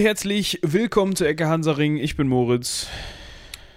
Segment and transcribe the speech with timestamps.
[0.00, 1.98] und herzlich willkommen zu Ecke Hansaring.
[1.98, 2.88] Ich bin Moritz.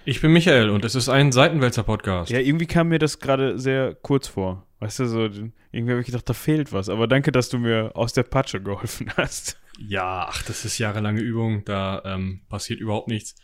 [0.06, 2.30] Ich bin Michael und es ist ein Seitenwälzer-Podcast.
[2.30, 4.66] Ja, irgendwie kam mir das gerade sehr kurz vor.
[4.80, 6.88] Weißt du, so, irgendwie habe ich gedacht, da fehlt was.
[6.88, 9.60] Aber danke, dass du mir aus der Patsche geholfen hast.
[9.78, 13.34] Ja, ach, das ist jahrelange Übung, da ähm, passiert überhaupt nichts.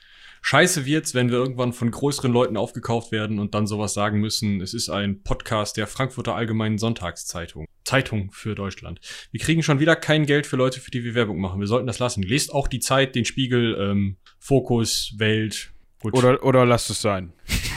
[0.43, 4.61] Scheiße wird's, wenn wir irgendwann von größeren Leuten aufgekauft werden und dann sowas sagen müssen.
[4.61, 7.66] Es ist ein Podcast der Frankfurter Allgemeinen Sonntagszeitung.
[7.85, 9.00] Zeitung für Deutschland.
[9.32, 11.61] Wir kriegen schon wieder kein Geld für Leute, für die wir Werbung machen.
[11.61, 12.22] Wir sollten das lassen.
[12.22, 15.72] Lest auch die Zeit, den Spiegel, ähm, Fokus, Welt.
[16.00, 16.14] Gut.
[16.14, 17.32] Oder, oder lasst es sein.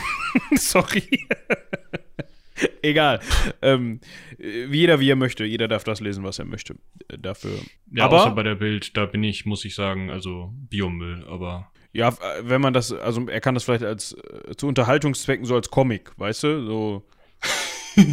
[0.56, 1.04] Sorry.
[2.82, 3.20] Egal.
[3.62, 4.00] Ähm,
[4.38, 5.46] jeder wie er möchte.
[5.46, 6.76] Jeder darf das lesen, was er möchte.
[7.08, 7.58] Äh, dafür.
[7.92, 11.72] Ja, aber, außer bei der Bild, da bin ich, muss ich sagen, also Biomüll, aber.
[11.94, 12.12] Ja,
[12.42, 16.12] wenn man das, also er kann das vielleicht als äh, zu Unterhaltungszwecken so als Comic,
[16.18, 16.66] weißt du?
[16.66, 17.04] So.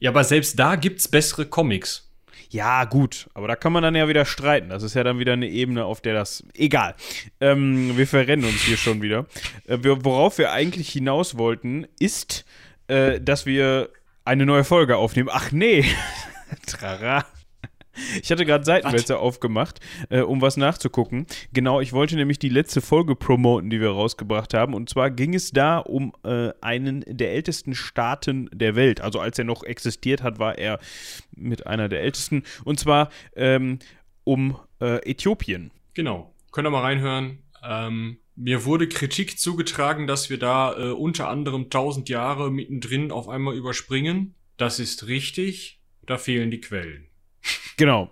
[0.00, 2.10] ja, aber selbst da gibt's bessere Comics.
[2.50, 4.70] Ja, gut, aber da kann man dann ja wieder streiten.
[4.70, 6.44] Das ist ja dann wieder eine Ebene, auf der das.
[6.54, 6.96] Egal.
[7.40, 9.26] Ähm, wir verrennen uns hier schon wieder.
[9.68, 12.44] Äh, worauf wir eigentlich hinaus wollten, ist,
[12.88, 13.90] äh, dass wir
[14.24, 15.28] eine neue Folge aufnehmen.
[15.32, 15.84] Ach nee.
[16.66, 17.24] Trara.
[18.22, 21.26] Ich hatte gerade Seitenwälzer aufgemacht, äh, um was nachzugucken.
[21.52, 24.74] Genau, ich wollte nämlich die letzte Folge promoten, die wir rausgebracht haben.
[24.74, 29.00] Und zwar ging es da um äh, einen der ältesten Staaten der Welt.
[29.00, 30.78] Also als er noch existiert hat, war er
[31.34, 32.42] mit einer der ältesten.
[32.64, 33.78] Und zwar ähm,
[34.24, 35.70] um äh, Äthiopien.
[35.94, 36.34] Genau.
[36.52, 37.38] Könnt ihr mal reinhören.
[37.62, 43.28] Ähm, mir wurde Kritik zugetragen, dass wir da äh, unter anderem 1000 Jahre mittendrin auf
[43.28, 44.34] einmal überspringen.
[44.56, 45.80] Das ist richtig.
[46.06, 47.09] Da fehlen die Quellen.
[47.76, 48.10] Genau.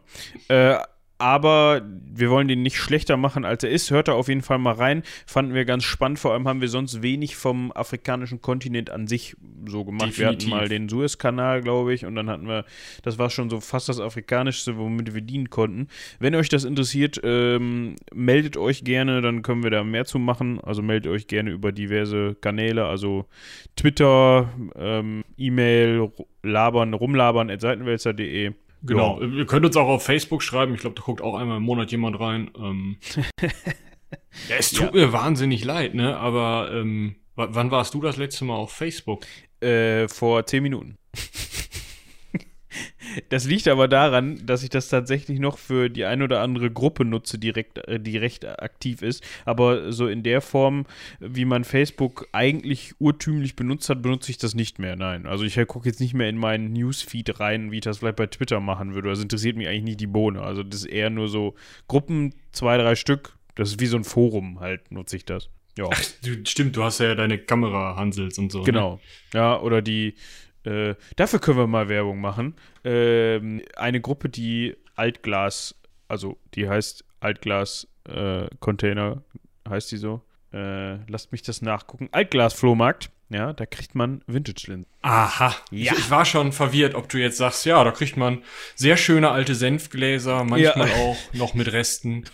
[0.49, 0.79] Äh,
[1.19, 3.91] aber wir wollen den nicht schlechter machen, als er ist.
[3.91, 5.03] Hört da auf jeden Fall mal rein.
[5.27, 6.21] Fanden wir ganz spannend.
[6.21, 10.11] Vor allem haben wir sonst wenig vom afrikanischen Kontinent an sich so gemacht.
[10.11, 10.19] Definitiv.
[10.19, 12.65] Wir hatten mal den Suezkanal, glaube ich, und dann hatten wir,
[13.03, 15.89] das war schon so fast das Afrikanischste, womit wir dienen konnten.
[16.21, 20.61] Wenn euch das interessiert, ähm, meldet euch gerne, dann können wir da mehr zu machen.
[20.61, 23.27] Also meldet euch gerne über diverse Kanäle, also
[23.75, 26.13] Twitter, ähm, E-Mail,
[26.45, 28.53] labern, rumlabern at seitenwälzer.de.
[28.83, 29.21] Genau.
[29.21, 29.27] Ja.
[29.27, 30.75] Ihr könnt uns auch auf Facebook schreiben.
[30.75, 32.51] Ich glaube, da guckt auch einmal im Monat jemand rein.
[32.57, 32.97] Ähm,
[33.41, 35.07] ja, es tut ja.
[35.07, 36.17] mir wahnsinnig leid, ne?
[36.17, 39.25] Aber ähm, wann warst du das letzte Mal auf Facebook?
[39.61, 40.97] Äh, vor zehn Minuten.
[43.29, 47.05] Das liegt aber daran, dass ich das tatsächlich noch für die ein oder andere Gruppe
[47.05, 49.25] nutze, die, recht, äh, die recht aktiv ist.
[49.45, 50.87] Aber so in der Form,
[51.21, 54.97] wie man Facebook eigentlich urtümlich benutzt hat, benutze ich das nicht mehr.
[54.97, 55.27] Nein.
[55.27, 58.27] Also ich gucke jetzt nicht mehr in meinen Newsfeed rein, wie ich das vielleicht bei
[58.27, 59.09] Twitter machen würde.
[59.09, 60.43] Das interessiert mich eigentlich nicht die Bohne.
[60.43, 61.55] Also das ist eher nur so
[61.87, 63.37] Gruppen, zwei, drei Stück.
[63.55, 65.51] Das ist wie so ein Forum halt, nutze ich das.
[65.77, 65.89] Ja.
[65.91, 68.59] Ach, du, stimmt, du hast ja deine Kamera, Hansels und so.
[68.59, 68.65] Ne?
[68.65, 68.95] Genau.
[68.95, 69.01] Ne?
[69.35, 70.15] Ja, oder die,
[70.69, 72.55] äh, dafür können wir mal Werbung machen.
[72.85, 75.75] Ähm, eine Gruppe, die Altglas,
[76.09, 79.23] also die heißt Altglas äh, Container,
[79.69, 80.23] heißt die so.
[80.53, 82.09] Äh, lasst mich das nachgucken.
[82.13, 83.11] Altglas-Flohmarkt.
[83.31, 84.91] Ja, da kriegt man Vintage-Linsen.
[85.03, 85.55] Aha.
[85.71, 85.93] Ja.
[85.93, 88.43] Ich, ich, war schon verwirrt, ob du jetzt sagst, ja, da kriegt man
[88.75, 90.95] sehr schöne alte Senfgläser, manchmal ja.
[90.97, 92.25] auch noch mit Resten.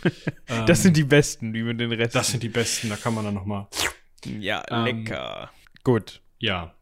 [0.49, 2.17] ähm, das sind die besten, die mit den Resten.
[2.17, 3.69] Das sind die besten, da kann man dann noch mal.
[4.25, 5.51] Ja, ähm, lecker.
[5.83, 6.21] Gut.
[6.39, 6.75] Ja.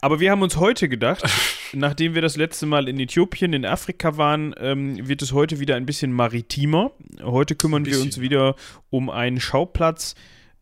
[0.00, 1.22] Aber wir haben uns heute gedacht,
[1.72, 5.76] nachdem wir das letzte Mal in Äthiopien, in Afrika waren, ähm, wird es heute wieder
[5.76, 6.92] ein bisschen maritimer.
[7.22, 8.56] Heute kümmern wir uns wieder
[8.88, 10.14] um einen Schauplatz,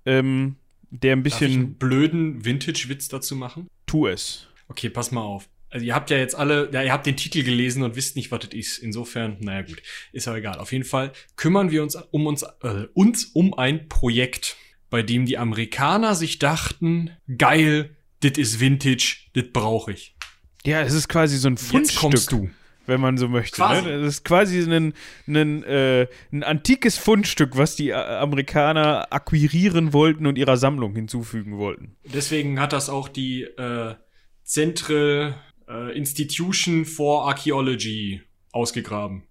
[0.04, 0.56] ähm,
[0.90, 1.40] der ein bisschen.
[1.40, 3.68] Darf ich einen blöden Vintage-Witz dazu machen?
[3.86, 4.48] Tu es.
[4.68, 5.48] Okay, pass mal auf.
[5.70, 8.32] Also ihr habt ja jetzt alle, ja, ihr habt den Titel gelesen und wisst nicht,
[8.32, 8.78] was das ist.
[8.78, 9.82] Insofern, naja gut,
[10.12, 10.58] ist aber egal.
[10.58, 14.56] Auf jeden Fall kümmern wir uns um uns, äh, uns um ein Projekt,
[14.88, 20.16] bei dem die Amerikaner sich dachten, geil, das ist Vintage, das brauche ich.
[20.64, 22.00] Ja, es ist quasi so ein Fundstück.
[22.00, 22.50] Kommst du.
[22.86, 23.60] Wenn man so möchte.
[23.60, 23.90] Ne?
[23.90, 24.94] Es ist quasi ein,
[25.26, 31.58] ein, äh, ein antikes Fundstück, was die äh, Amerikaner akquirieren wollten und ihrer Sammlung hinzufügen
[31.58, 31.96] wollten.
[32.04, 33.94] Deswegen hat das auch die äh,
[34.42, 35.34] Central
[35.68, 38.22] äh, Institution for Archaeology
[38.52, 39.24] ausgegraben.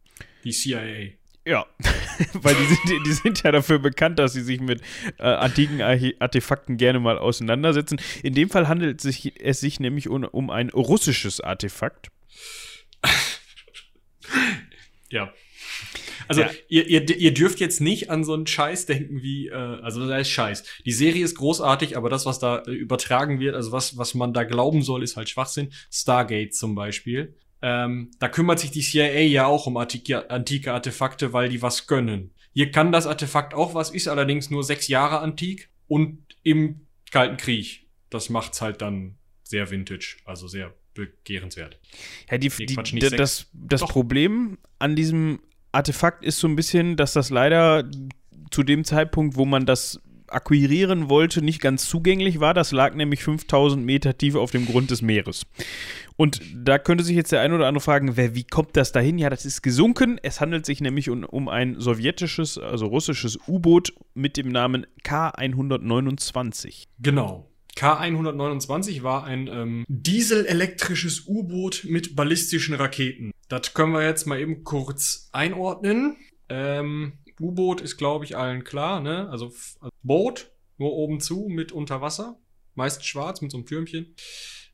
[0.44, 1.13] Die CIA.
[1.47, 1.65] Ja,
[2.33, 4.81] weil die sind, die sind ja dafür bekannt, dass sie sich mit
[5.17, 8.01] äh, antiken Artefakten gerne mal auseinandersetzen.
[8.21, 12.09] In dem Fall handelt es sich, es sich nämlich um, um ein russisches Artefakt.
[15.09, 15.33] ja.
[16.27, 16.49] Also ja.
[16.67, 20.11] Ihr, ihr, ihr dürft jetzt nicht an so einen Scheiß denken wie, äh, also das
[20.11, 20.63] heißt Scheiß.
[20.85, 24.33] Die Serie ist großartig, aber das, was da äh, übertragen wird, also was, was man
[24.33, 25.71] da glauben soll, ist halt Schwachsinn.
[25.89, 27.38] Stargate zum Beispiel.
[27.62, 31.88] Ähm, da kümmert sich die CIA ja auch um antike, antike Artefakte, weil die was
[31.88, 32.31] gönnen.
[32.54, 37.38] Hier kann das Artefakt auch was, ist allerdings nur sechs Jahre antik und im Kalten
[37.38, 37.88] Krieg.
[38.09, 41.80] Das macht's halt dann sehr vintage, also sehr begehrenswert.
[42.30, 45.39] Ja, die, nee, die, Quatsch, das, das Problem an diesem
[45.71, 47.89] Artefakt ist so ein bisschen, dass das leider
[48.51, 52.53] zu dem Zeitpunkt, wo man das akquirieren wollte, nicht ganz zugänglich war.
[52.53, 55.45] Das lag nämlich 5000 Meter tief auf dem Grund des Meeres.
[56.15, 59.19] Und da könnte sich jetzt der ein oder andere fragen, wer, wie kommt das dahin?
[59.19, 60.19] Ja, das ist gesunken.
[60.24, 66.85] Es handelt sich nämlich um, um ein sowjetisches, also russisches U-Boot mit dem Namen K129.
[67.00, 67.50] Genau.
[67.77, 73.31] K129 war ein ähm, dieselelektrisches U-Boot mit ballistischen Raketen.
[73.50, 76.18] Das können wir jetzt mal eben kurz einordnen.
[76.50, 79.29] Ähm, U-Boot ist, glaube ich, allen klar, ne?
[79.29, 82.37] Also, also, Boot, nur oben zu mit Unterwasser.
[82.75, 84.15] Meist schwarz mit so einem Türmchen.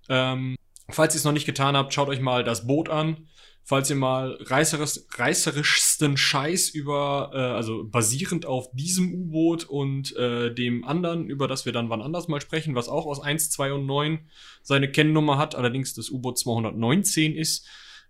[0.09, 0.55] Ähm,
[0.89, 3.27] falls ihr es noch nicht getan habt, schaut euch mal das Boot an.
[3.65, 10.53] Falls ihr mal reißerisch, reißerischsten Scheiß über, äh, also basierend auf diesem U-Boot und äh,
[10.53, 13.71] dem anderen, über das wir dann wann anders mal sprechen, was auch aus 1, 2
[13.71, 14.27] und 9
[14.63, 17.65] seine Kennnummer hat, allerdings das U-Boot 219 ist,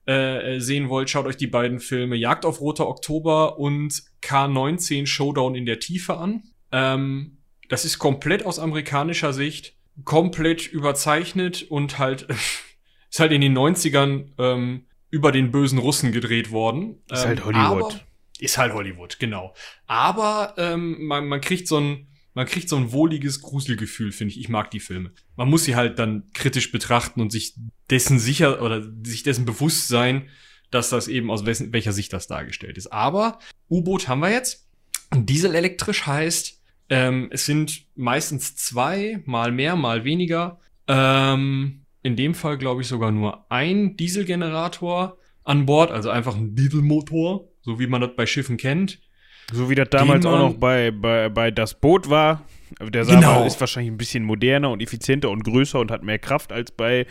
[0.06, 5.56] äh, sehen wollt, schaut euch die beiden Filme Jagd auf Roter Oktober und K19 Showdown
[5.56, 6.44] in der Tiefe an.
[6.72, 7.38] Ähm,
[7.70, 12.28] das ist komplett aus amerikanischer Sicht, komplett überzeichnet und halt
[13.10, 17.02] ist halt in den 90ern ähm, über den bösen Russen gedreht worden.
[17.10, 17.94] Ist halt ähm, Hollywood.
[17.94, 18.02] Aber,
[18.40, 19.54] ist halt Hollywood, genau.
[19.86, 24.40] Aber ähm, man, man kriegt so ein man kriegt so ein wohliges Gruselgefühl, finde ich.
[24.40, 25.12] Ich mag die Filme.
[25.36, 27.56] Man muss sie halt dann kritisch betrachten und sich
[27.90, 30.30] dessen sicher oder sich dessen bewusst sein,
[30.72, 32.88] dass das eben aus welcher Sicht das dargestellt ist.
[32.88, 33.40] Aber
[33.70, 34.68] U-Boot haben wir jetzt.
[35.14, 36.60] Dieselelektrisch heißt,
[36.90, 40.60] ähm, es sind meistens zwei, mal mehr, mal weniger.
[40.88, 46.56] Ähm, in dem Fall glaube ich sogar nur ein Dieselgenerator an Bord, also einfach ein
[46.56, 49.00] Dieselmotor, so wie man das bei Schiffen kennt.
[49.52, 52.46] So wie das damals auch noch bei, bei, bei Das Boot war.
[52.82, 53.46] Der Saber genau.
[53.46, 57.06] ist wahrscheinlich ein bisschen moderner und effizienter und größer und hat mehr Kraft als bei,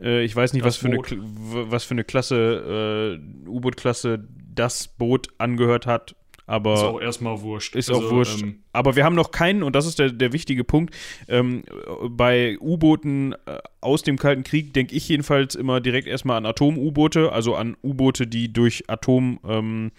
[0.00, 5.28] äh, ich weiß nicht, was für, eine, was für eine Klasse, äh, U-Boot-Klasse das Boot
[5.38, 6.16] angehört hat.
[6.46, 7.74] Aber ist auch erstmal wurscht.
[7.74, 8.42] Ist also, auch wurscht.
[8.42, 10.94] Ähm, aber wir haben noch keinen, und das ist der, der wichtige Punkt,
[11.28, 11.62] ähm,
[12.08, 17.32] bei U-Booten äh, aus dem Kalten Krieg denke ich jedenfalls immer direkt erstmal an Atom-U-Boote,
[17.32, 19.90] also an U-Boote, die durch Atomreaktoren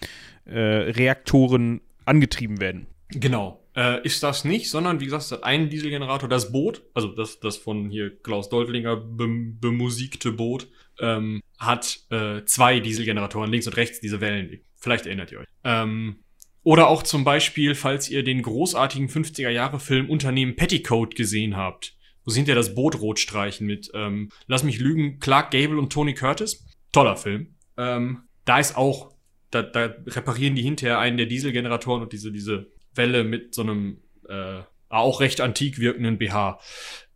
[1.62, 2.86] ähm, äh, angetrieben werden.
[3.08, 3.62] Genau.
[3.76, 7.40] Äh, ist das nicht, sondern wie gesagt, es hat einen Dieselgenerator, das Boot, also das,
[7.40, 14.00] das von hier Klaus Deutlinger bemusikte Boot, ähm, hat äh, zwei Dieselgeneratoren, links und rechts
[14.00, 14.60] diese Wellen.
[14.76, 15.46] Vielleicht erinnert ihr euch.
[15.64, 16.20] Ähm,
[16.66, 21.94] oder auch zum Beispiel, falls ihr den großartigen 50er-Jahre-Film Unternehmen Petticoat gesehen habt.
[22.24, 25.92] Wo sind ja das Boot rot streichen mit, ähm, lass mich lügen, Clark Gable und
[25.92, 26.66] Tony Curtis.
[26.90, 27.54] Toller Film.
[27.76, 29.12] Ähm, da ist auch,
[29.52, 32.66] da, da reparieren die hinterher einen der Dieselgeneratoren und diese, diese
[32.96, 33.98] Welle mit so einem
[34.28, 36.58] äh, auch recht antik wirkenden BH.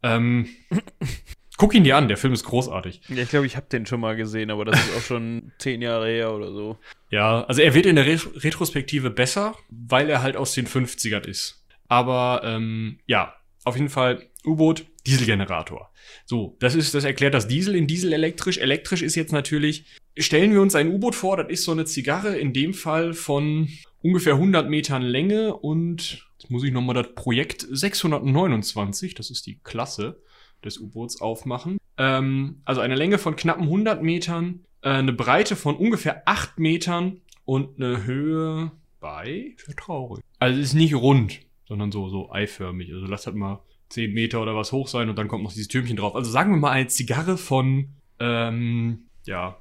[0.05, 0.49] Ähm,
[1.60, 3.02] Guck ihn dir an, der Film ist großartig.
[3.08, 5.82] Ja, ich glaube, ich habe den schon mal gesehen, aber das ist auch schon zehn
[5.82, 6.78] Jahre her oder so.
[7.10, 11.26] Ja, also er wird in der Ret Retrospektive besser, weil er halt aus den 50ern
[11.26, 11.62] ist.
[11.86, 13.34] Aber ähm, ja,
[13.64, 15.92] auf jeden Fall U-Boot, Dieselgenerator.
[16.24, 18.56] So, das ist, das erklärt das Diesel in Diesel elektrisch.
[18.56, 19.84] Elektrisch ist jetzt natürlich,
[20.16, 23.68] stellen wir uns ein U-Boot vor, das ist so eine Zigarre, in dem Fall von
[24.00, 29.60] ungefähr 100 Metern Länge und, jetzt muss ich nochmal das Projekt 629, das ist die
[29.62, 30.23] Klasse,
[30.64, 31.79] des U-Boots aufmachen.
[31.97, 37.21] Ähm, also eine Länge von knappen 100 Metern, äh, eine Breite von ungefähr 8 Metern
[37.45, 40.23] und eine Höhe bei, traurig.
[40.38, 42.93] Also es ist nicht rund, sondern so, so eiförmig.
[42.93, 45.69] Also lasst halt mal 10 Meter oder was hoch sein und dann kommt noch dieses
[45.69, 46.14] Türmchen drauf.
[46.14, 47.88] Also sagen wir mal eine Zigarre von,
[48.19, 49.61] ähm, ja,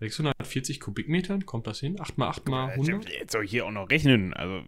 [0.00, 1.98] 640 Kubikmetern, kommt das hin?
[1.98, 3.08] 8 mal 8 mal 100?
[3.08, 4.34] Jetzt soll ich hier auch noch rechnen.
[4.34, 4.62] Also,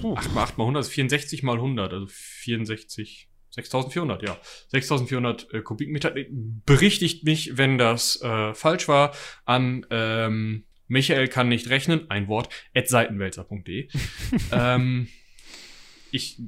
[0.00, 0.14] puh.
[0.14, 4.38] 8 mal 8 mal 100 ist 64 mal 100, also 64 6400, ja.
[4.68, 6.14] 6400 äh, Kubikmeter.
[6.64, 9.12] Berichtigt mich, wenn das äh, falsch war,
[9.44, 13.88] an ähm, Michael kann nicht rechnen, ein Wort, at seitenwälzer.de.
[14.52, 15.08] ähm,
[16.12, 16.38] ich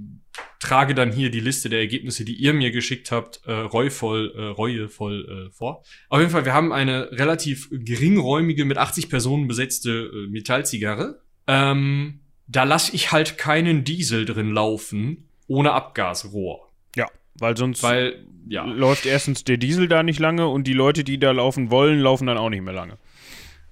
[0.60, 4.42] trage dann hier die Liste der Ergebnisse, die ihr mir geschickt habt, äh, reuevoll, äh,
[4.42, 5.82] reuevoll äh, vor.
[6.08, 11.20] Auf jeden Fall, wir haben eine relativ geringräumige, mit 80 Personen besetzte äh, Metallzigarre.
[11.46, 16.67] Ähm, da lasse ich halt keinen Diesel drin laufen, ohne Abgasrohr.
[17.38, 18.64] Weil sonst Weil, ja.
[18.64, 22.26] läuft erstens der Diesel da nicht lange und die Leute, die da laufen wollen, laufen
[22.26, 22.98] dann auch nicht mehr lange.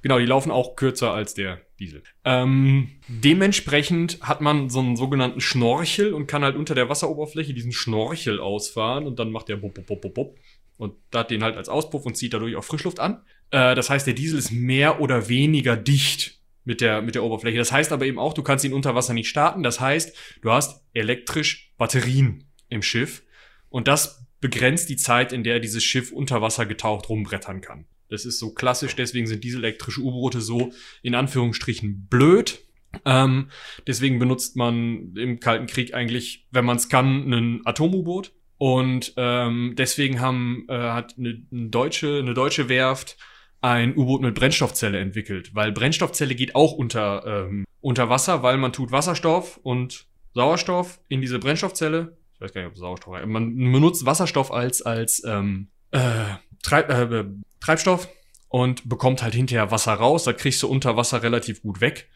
[0.02, 2.02] Genau, die laufen auch kürzer als der Diesel.
[2.24, 7.72] Ähm, dementsprechend hat man so einen sogenannten Schnorchel und kann halt unter der Wasseroberfläche diesen
[7.72, 10.38] Schnorchel ausfahren und dann macht der bop, bop, bop, bop, bop
[10.76, 13.22] und da hat den halt als Auspuff und zieht dadurch auch Frischluft an.
[13.50, 17.58] Äh, das heißt, der Diesel ist mehr oder weniger dicht mit der, mit der Oberfläche.
[17.58, 19.62] Das heißt aber eben auch, du kannst ihn unter Wasser nicht starten.
[19.62, 23.22] Das heißt, du hast elektrisch Batterien im Schiff
[23.68, 27.86] und das begrenzt die Zeit, in der dieses Schiff unter Wasser getaucht rumbrettern kann.
[28.08, 32.60] Das ist so klassisch, deswegen sind dieselelektrische U-Boote so in Anführungsstrichen blöd.
[33.04, 33.50] Ähm,
[33.86, 38.32] deswegen benutzt man im Kalten Krieg eigentlich, wenn man es kann, ein Atom-U-Boot.
[38.58, 43.18] Und ähm, deswegen haben, äh, hat eine, eine, deutsche, eine deutsche Werft
[43.60, 48.72] ein U-Boot mit Brennstoffzelle entwickelt, weil Brennstoffzelle geht auch unter, ähm, unter Wasser, weil man
[48.72, 52.16] tut Wasserstoff und Sauerstoff in diese Brennstoffzelle.
[52.36, 53.26] Ich weiß gar nicht, ob Sauerstoff.
[53.26, 57.24] Man benutzt Wasserstoff als als ähm, äh, Treib, äh,
[57.60, 58.08] Treibstoff
[58.48, 60.24] und bekommt halt hinterher Wasser raus.
[60.24, 62.08] Da kriegst du unter Wasser relativ gut weg.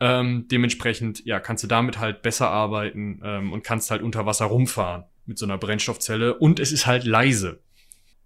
[0.00, 4.46] Ähm, dementsprechend, ja, kannst du damit halt besser arbeiten ähm, und kannst halt unter Wasser
[4.46, 6.34] rumfahren mit so einer Brennstoffzelle.
[6.38, 7.60] Und es ist halt leise.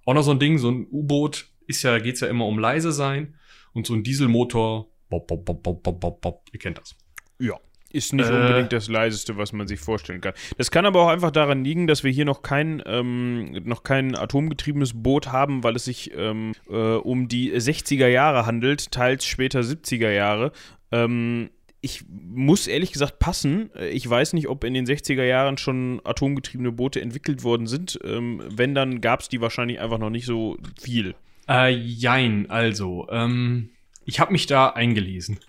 [0.04, 2.92] Auch noch so ein Ding, so ein U-Boot ist ja, geht's ja immer um leise
[2.92, 3.36] sein.
[3.72, 6.94] Und so ein Dieselmotor, bop, bop, bop, bop, bop, bop, bop, ihr kennt das.
[7.38, 7.58] Ja.
[7.92, 10.32] Ist nicht äh, unbedingt das leiseste, was man sich vorstellen kann.
[10.56, 14.16] Das kann aber auch einfach daran liegen, dass wir hier noch kein, ähm, noch kein
[14.16, 19.60] atomgetriebenes Boot haben, weil es sich ähm, äh, um die 60er Jahre handelt, teils später
[19.60, 20.52] 70er Jahre.
[20.90, 21.50] Ähm,
[21.82, 23.70] ich muss ehrlich gesagt passen.
[23.90, 27.98] Ich weiß nicht, ob in den 60er Jahren schon atomgetriebene Boote entwickelt worden sind.
[28.04, 31.16] Ähm, wenn, dann gab es die wahrscheinlich einfach noch nicht so viel.
[31.48, 33.70] Äh, jein, also, ähm,
[34.04, 35.40] ich habe mich da eingelesen.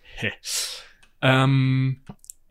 [1.21, 2.01] ähm,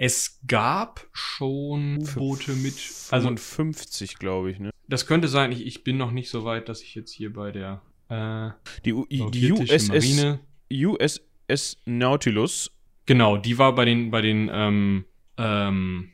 [0.03, 2.75] es gab schon U-Boote mit.
[3.11, 4.71] Also 50, glaube ich, ne?
[4.89, 5.53] Das könnte sein.
[5.53, 7.83] Ich, ich bin noch nicht so weit, dass ich jetzt hier bei der.
[8.09, 8.51] Äh,
[8.85, 10.41] die, die USS, Marine
[10.73, 12.73] USS Nautilus
[13.07, 15.05] Genau, die war bei den, bei den ähm,
[15.37, 16.11] ähm,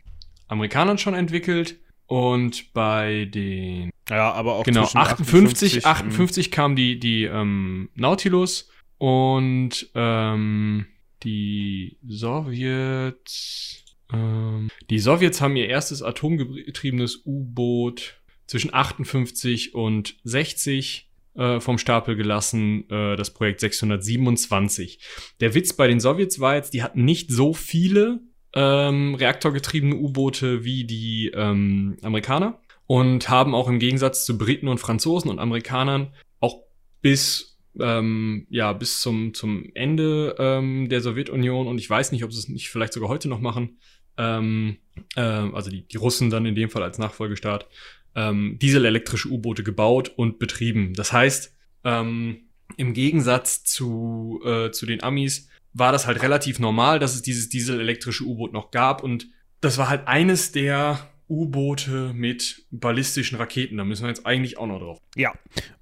[0.49, 6.99] Amerikanern schon entwickelt und bei den ja, aber auch genau 58 58, 58 kam die
[6.99, 10.87] die ähm, Nautilus und ähm,
[11.23, 21.61] die Sowjets ähm, die Sowjets haben ihr erstes atomgetriebenes U-Boot zwischen 58 und 60 äh,
[21.61, 25.01] vom Stapel gelassen, äh, das Projekt 627.
[25.41, 28.21] Der Witz bei den Sowjets war jetzt, die hatten nicht so viele
[28.55, 34.79] ähm, reaktorgetriebene U-Boote wie die ähm, Amerikaner und haben auch im Gegensatz zu Briten und
[34.79, 36.63] Franzosen und Amerikanern auch
[37.03, 42.33] bis ähm, ja bis zum zum Ende ähm, der Sowjetunion und ich weiß nicht, ob
[42.33, 43.79] sie es nicht vielleicht sogar heute noch machen.
[44.17, 44.79] Ähm,
[45.17, 47.69] äh, also die, die Russen dann in dem Fall als Nachfolgestaat
[48.15, 50.93] ähm, dieselelektrische U-Boote gebaut und betrieben.
[50.95, 56.99] Das heißt, ähm, im Gegensatz zu, äh, zu den Amis war das halt relativ normal,
[56.99, 59.29] dass es dieses dieselelektrische U-Boot noch gab und
[59.61, 63.77] das war halt eines der U-Boote mit ballistischen Raketen.
[63.77, 64.99] Da müssen wir jetzt eigentlich auch noch drauf.
[65.15, 65.33] Ja,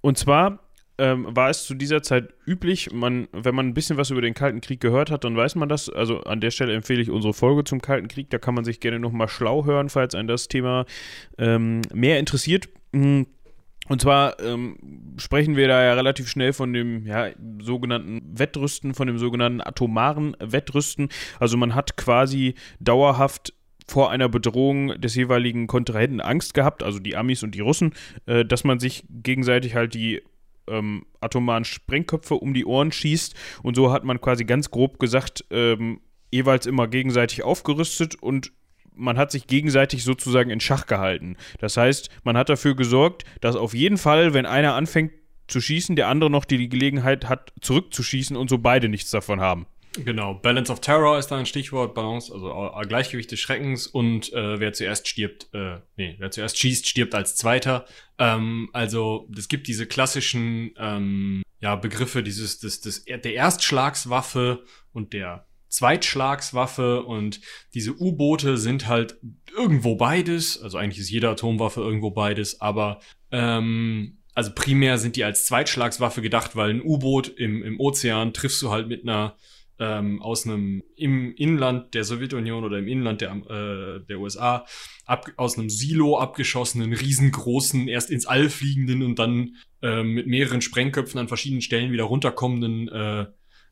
[0.00, 0.65] und zwar
[0.98, 4.34] ähm, war es zu dieser Zeit üblich, man, wenn man ein bisschen was über den
[4.34, 5.88] Kalten Krieg gehört hat, dann weiß man das.
[5.88, 8.30] Also an der Stelle empfehle ich unsere Folge zum Kalten Krieg.
[8.30, 10.86] Da kann man sich gerne nochmal schlau hören, falls ein das Thema
[11.38, 12.68] ähm, mehr interessiert.
[12.92, 13.26] Mhm.
[13.88, 17.28] Und zwar ähm, sprechen wir da ja relativ schnell von dem ja,
[17.60, 21.08] sogenannten Wettrüsten, von dem sogenannten atomaren Wettrüsten.
[21.38, 23.52] Also man hat quasi dauerhaft
[23.86, 27.94] vor einer Bedrohung des jeweiligen Kontrahenten Angst gehabt, also die Amis und die Russen,
[28.26, 30.22] äh, dass man sich gegenseitig halt die
[30.68, 33.34] ähm, atomaren Sprengköpfe um die Ohren schießt.
[33.62, 38.52] Und so hat man quasi ganz grob gesagt, ähm, jeweils immer gegenseitig aufgerüstet und
[38.94, 41.36] man hat sich gegenseitig sozusagen in Schach gehalten.
[41.58, 45.12] Das heißt, man hat dafür gesorgt, dass auf jeden Fall, wenn einer anfängt
[45.48, 49.66] zu schießen, der andere noch die Gelegenheit hat, zurückzuschießen und so beide nichts davon haben.
[50.04, 54.32] Genau, Balance of Terror ist da ein Stichwort, Balance, also äh, Gleichgewicht des Schreckens und
[54.32, 57.86] äh, wer zuerst stirbt, äh, nee, wer zuerst schießt, stirbt als Zweiter.
[58.18, 65.12] Ähm, also es gibt diese klassischen ähm, ja, Begriffe, dieses, das, das, der Erstschlagswaffe und
[65.12, 67.40] der Zweitschlagswaffe und
[67.74, 69.18] diese U-Boote sind halt
[69.56, 73.00] irgendwo beides, also eigentlich ist jede Atomwaffe irgendwo beides, aber
[73.30, 78.60] ähm, also primär sind die als Zweitschlagswaffe gedacht, weil ein U-Boot im, im Ozean triffst
[78.62, 79.36] du halt mit einer
[79.78, 84.66] ähm, aus einem im Inland der Sowjetunion oder im Inland der, äh, der USA
[85.04, 90.62] ab, aus einem Silo abgeschossenen, riesengroßen, erst ins All fliegenden und dann äh, mit mehreren
[90.62, 93.26] Sprengköpfen an verschiedenen Stellen wieder runterkommenden äh,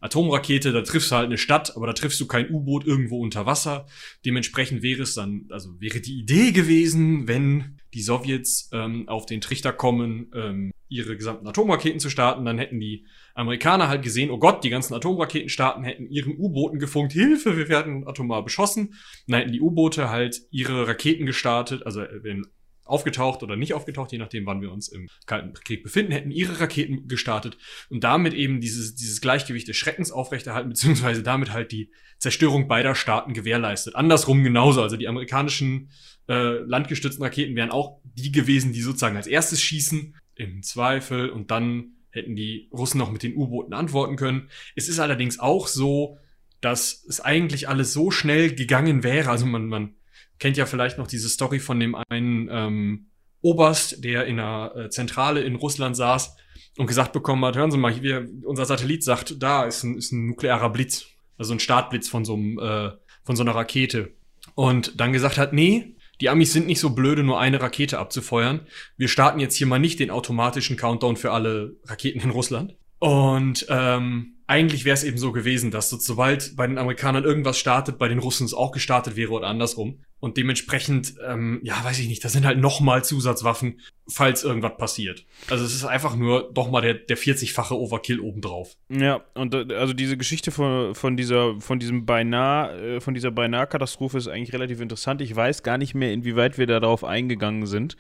[0.04, 3.46] Atomrakete, da triffst du halt eine Stadt, aber da triffst du kein U-Boot irgendwo unter
[3.46, 3.87] Wasser.
[4.26, 9.40] Dementsprechend wäre es dann, also wäre die Idee gewesen, wenn die Sowjets ähm, auf den
[9.40, 14.38] Trichter kommen, ähm, ihre gesamten Atomraketen zu starten, dann hätten die Amerikaner halt gesehen, oh
[14.38, 18.94] Gott, die ganzen Atomraketen starten, hätten ihren U-Booten gefunkt, Hilfe, wir werden atomar beschossen.
[19.26, 22.46] Dann hätten die U-Boote halt ihre Raketen gestartet, also äh, wenn
[22.84, 26.60] aufgetaucht oder nicht aufgetaucht, je nachdem, wann wir uns im Kalten Krieg befinden, hätten ihre
[26.60, 27.56] Raketen gestartet
[27.88, 32.94] und damit eben dieses, dieses Gleichgewicht des Schreckens aufrechterhalten, beziehungsweise damit halt die Zerstörung beider
[32.94, 33.96] Staaten gewährleistet.
[33.96, 34.82] Andersrum genauso.
[34.82, 35.90] Also die amerikanischen
[36.28, 41.50] äh, landgestützten Raketen wären auch die gewesen, die sozusagen als erstes schießen, im Zweifel, und
[41.50, 44.49] dann hätten die Russen noch mit den U-Booten antworten können.
[44.76, 46.19] Es ist allerdings auch so,
[46.61, 49.31] dass es eigentlich alles so schnell gegangen wäre.
[49.31, 49.95] Also man, man
[50.38, 53.07] kennt ja vielleicht noch diese Story von dem einen ähm,
[53.43, 56.37] Oberst, der in einer äh, Zentrale in Russland saß
[56.78, 60.12] und gesagt bekommen hat, hören Sie mal, hier, unser Satellit sagt, da ist ein, ist
[60.12, 62.90] ein nuklearer Blitz, also ein Startblitz von so, einem, äh,
[63.25, 64.12] von so einer Rakete.
[64.54, 68.61] Und dann gesagt hat, nee, die Amis sind nicht so blöde, nur eine Rakete abzufeuern.
[68.97, 72.76] Wir starten jetzt hier mal nicht den automatischen Countdown für alle Raketen in Russland.
[72.99, 77.58] Und ähm, eigentlich wäre es eben so gewesen, dass so, sobald bei den Amerikanern irgendwas
[77.58, 80.00] startet, bei den Russen es auch gestartet wäre oder andersrum.
[80.20, 85.26] Und dementsprechend, ähm, ja, weiß ich nicht, da sind halt nochmal Zusatzwaffen, falls irgendwas passiert.
[85.50, 88.76] Also es ist einfach nur doch mal der, der 40-fache Overkill obendrauf.
[88.88, 93.30] Ja, und äh, also diese Geschichte von, von dieser, von diesem beinahe, äh, von dieser
[93.32, 95.20] beinahe-Katastrophe ist eigentlich relativ interessant.
[95.20, 97.96] Ich weiß gar nicht mehr, inwieweit wir darauf eingegangen sind.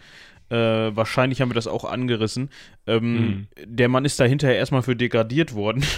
[0.50, 0.56] Äh,
[0.96, 2.50] wahrscheinlich haben wir das auch angerissen.
[2.86, 3.46] Ähm, mhm.
[3.64, 5.84] Der Mann ist da hinterher erstmal für degradiert worden.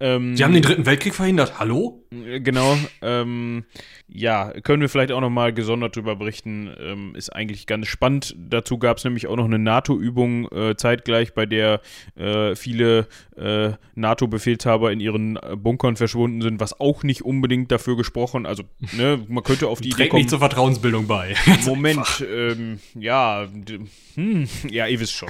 [0.00, 1.58] Ähm, Sie haben den Dritten Weltkrieg verhindert.
[1.58, 2.02] Hallo?
[2.10, 2.76] Äh, genau.
[3.02, 3.64] Ähm,
[4.08, 6.70] ja, können wir vielleicht auch noch mal gesondert darüber berichten.
[6.80, 8.34] Ähm, ist eigentlich ganz spannend.
[8.38, 11.82] Dazu gab es nämlich auch noch eine NATO-Übung äh, zeitgleich, bei der
[12.16, 17.96] äh, viele äh, NATO-Befehlshaber in ihren äh, Bunkern verschwunden sind, was auch nicht unbedingt dafür
[17.96, 18.46] gesprochen.
[18.46, 20.20] Also, ne, man könnte auf die Idee kommen.
[20.20, 21.34] nicht zur Vertrauensbildung bei.
[21.66, 23.46] Moment, ähm, ja,
[24.14, 25.28] hm, ja, ihr wisst schon.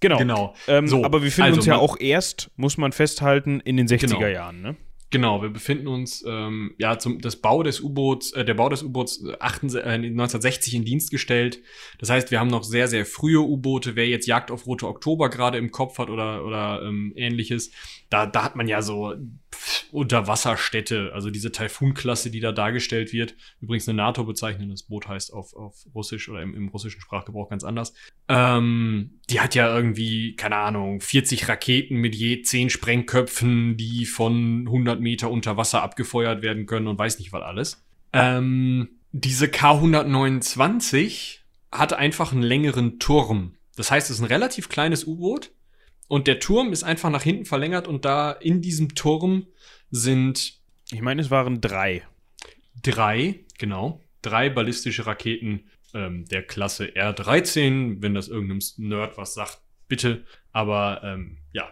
[0.00, 0.18] Genau.
[0.18, 0.54] genau.
[0.68, 3.88] Ähm, so, aber wir finden also, uns ja auch erst, muss man festhalten, in den
[3.88, 4.26] 60er genau.
[4.26, 4.76] Jahren, ne?
[5.10, 8.82] Genau, wir befinden uns ähm, ja zum das Bau des U-Boots, äh, der Bau des
[8.82, 11.62] U-Boots äh, 1960 in Dienst gestellt.
[12.00, 13.94] Das heißt, wir haben noch sehr sehr frühe U-Boote.
[13.94, 17.70] Wer jetzt Jagd auf Rote Oktober gerade im Kopf hat oder oder ähm, ähnliches,
[18.10, 19.14] da da hat man ja so
[19.92, 23.34] Unterwasserstädte, also diese Taifun-Klasse, die da dargestellt wird.
[23.60, 27.64] Übrigens eine NATO-Bezeichnung, das Boot heißt auf, auf Russisch oder im, im russischen Sprachgebrauch ganz
[27.64, 27.94] anders.
[28.28, 34.64] Ähm, die hat ja irgendwie, keine Ahnung, 40 Raketen mit je 10 Sprengköpfen, die von
[34.66, 37.84] 100 Meter unter Wasser abgefeuert werden können und weiß nicht was alles.
[38.12, 41.38] Ähm, diese K-129
[41.72, 43.54] hat einfach einen längeren Turm.
[43.76, 45.52] Das heißt, es ist ein relativ kleines U-Boot
[46.08, 49.46] und der Turm ist einfach nach hinten verlängert und da in diesem Turm
[49.90, 50.60] sind.
[50.92, 52.02] Ich meine, es waren drei.
[52.82, 54.00] Drei, genau.
[54.22, 55.64] Drei ballistische Raketen
[55.94, 57.96] ähm, der Klasse R13.
[58.00, 60.24] Wenn das irgendeinem Nerd was sagt, bitte.
[60.52, 61.68] Aber ähm, ja.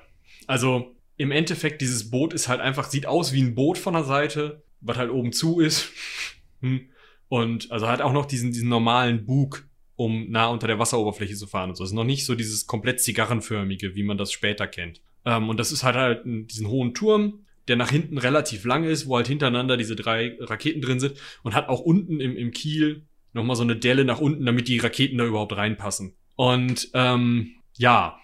[0.47, 4.05] Also im Endeffekt, dieses Boot ist halt einfach, sieht aus wie ein Boot von der
[4.05, 5.91] Seite, was halt oben zu ist.
[6.61, 6.89] Hm.
[7.29, 11.47] und also hat auch noch diesen, diesen normalen Bug, um nah unter der Wasseroberfläche zu
[11.47, 11.85] fahren und so.
[11.85, 15.01] Es ist noch nicht so dieses komplett zigarrenförmige, wie man das später kennt.
[15.25, 19.07] Ähm, und das ist halt halt diesen hohen Turm, der nach hinten relativ lang ist,
[19.07, 23.07] wo halt hintereinander diese drei Raketen drin sind und hat auch unten im, im Kiel
[23.33, 26.15] nochmal so eine Delle nach unten, damit die Raketen da überhaupt reinpassen.
[26.37, 28.19] Und ähm, ja,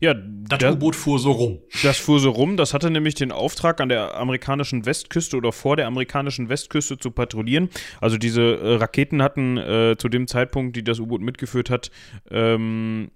[0.00, 1.58] ja, das U-Boot fuhr so rum.
[1.82, 2.56] Das fuhr so rum.
[2.56, 7.10] Das hatte nämlich den Auftrag, an der amerikanischen Westküste oder vor der amerikanischen Westküste zu
[7.10, 7.70] patrouillieren.
[8.00, 11.90] Also diese äh, Raketen hatten äh, zu dem Zeitpunkt, die das U-Boot mitgeführt hat,
[12.30, 13.10] ähm,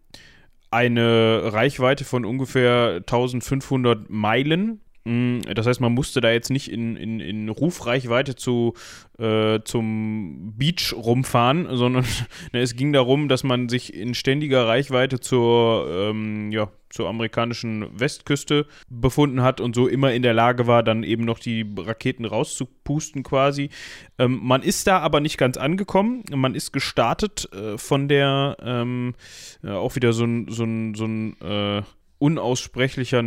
[0.71, 4.81] eine Reichweite von ungefähr 1500 Meilen.
[5.07, 8.75] Mm, das heißt, man musste da jetzt nicht in, in, in Rufreichweite zu,
[9.21, 12.05] äh, zum Beach rumfahren, sondern
[12.53, 17.87] ne, es ging darum, dass man sich in ständiger Reichweite zur, ähm, ja, zur amerikanischen
[17.97, 22.25] Westküste befunden hat und so immer in der Lage war, dann eben noch die Raketen
[22.25, 23.71] rauszupusten quasi.
[24.19, 26.25] Ähm, man ist da aber nicht ganz angekommen.
[26.35, 29.15] Man ist gestartet äh, von der, ähm,
[29.63, 31.83] ja, auch wieder so ein, so ein, so ein äh,
[32.19, 33.23] unaussprechlicher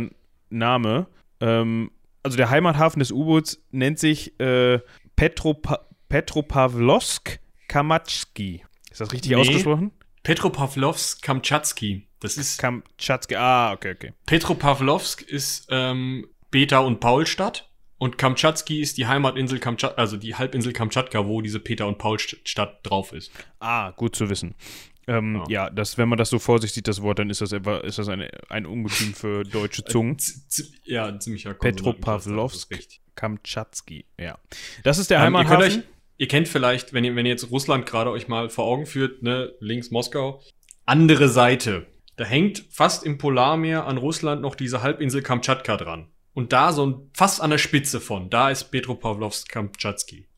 [0.50, 1.06] Name.
[1.40, 1.90] Ähm,
[2.22, 4.80] also der Heimathafen des U-Boots nennt sich äh,
[5.16, 8.64] Petropa Petropavlovsk Kamatski.
[8.90, 9.36] Ist das richtig nee.
[9.36, 9.92] ausgesprochen?
[10.24, 12.08] Petropavlovsk Kamtschatski.
[12.18, 12.58] Das ist.
[12.58, 14.12] Kamtschatski, ah, okay, okay.
[14.26, 17.70] Petropavlovsk ist ähm, Beta- und Paulstadt.
[17.96, 22.80] Und Kamtschatski ist die Heimatinsel Kamtschatka, also die Halbinsel Kamtschatka, wo diese Peter- und Paulstadt
[22.82, 23.30] drauf ist.
[23.58, 24.54] Ah, gut zu wissen.
[25.10, 25.64] Ähm, ja.
[25.64, 27.78] ja, das, wenn man das so vor sich sieht, das Wort, dann ist das, etwa,
[27.78, 30.16] ist das eine, ein Ungetüm für deutsche Zungen.
[30.84, 32.72] ja, ein ziemlicher Petropavlovsk,
[33.16, 34.38] Kamtschatski, ja.
[34.84, 35.58] Das ist der ähm, Heimathafen.
[35.58, 35.82] Ihr, euch,
[36.18, 39.24] ihr, kennt vielleicht, wenn ihr, wenn ihr jetzt Russland gerade euch mal vor Augen führt,
[39.24, 40.44] ne, links Moskau,
[40.86, 41.88] andere Seite.
[42.14, 46.06] Da hängt fast im Polarmeer an Russland noch diese Halbinsel Kamtschatka dran.
[46.34, 50.28] Und da so ein, fast an der Spitze von, da ist Petropavlovsk Kamtschatski.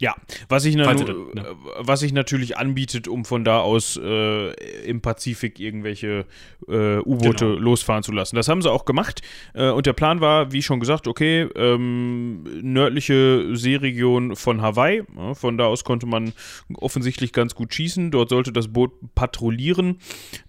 [0.00, 0.14] Ja,
[0.48, 1.44] was sich, das- ne?
[1.78, 4.50] was sich natürlich anbietet, um von da aus äh,
[4.84, 6.24] im Pazifik irgendwelche
[6.68, 7.58] äh, U-Boote Genau.
[7.60, 8.34] losfahren zu lassen.
[8.36, 9.20] Das haben sie auch gemacht.
[9.52, 15.02] Äh, und der Plan war, wie schon gesagt, okay, ähm, nördliche Seeregion von Hawaii.
[15.16, 16.32] Ja, von da aus konnte man
[16.74, 18.10] offensichtlich ganz gut schießen.
[18.10, 19.98] Dort sollte das Boot patrouillieren.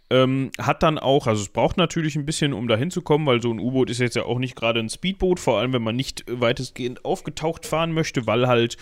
[0.09, 3.49] Ähm, hat dann auch, also es braucht natürlich ein bisschen, um da hinzukommen, weil so
[3.51, 6.25] ein U-Boot ist jetzt ja auch nicht gerade ein Speedboot, vor allem wenn man nicht
[6.27, 8.75] weitestgehend aufgetaucht fahren möchte, weil halt,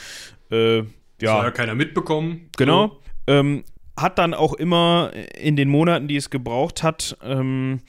[0.51, 0.85] äh, ja,
[1.21, 2.49] ja keiner mitbekommen.
[2.57, 2.99] genau.
[3.27, 3.63] Ähm,
[3.97, 7.81] hat dann auch immer in den Monaten, die es gebraucht hat, ähm,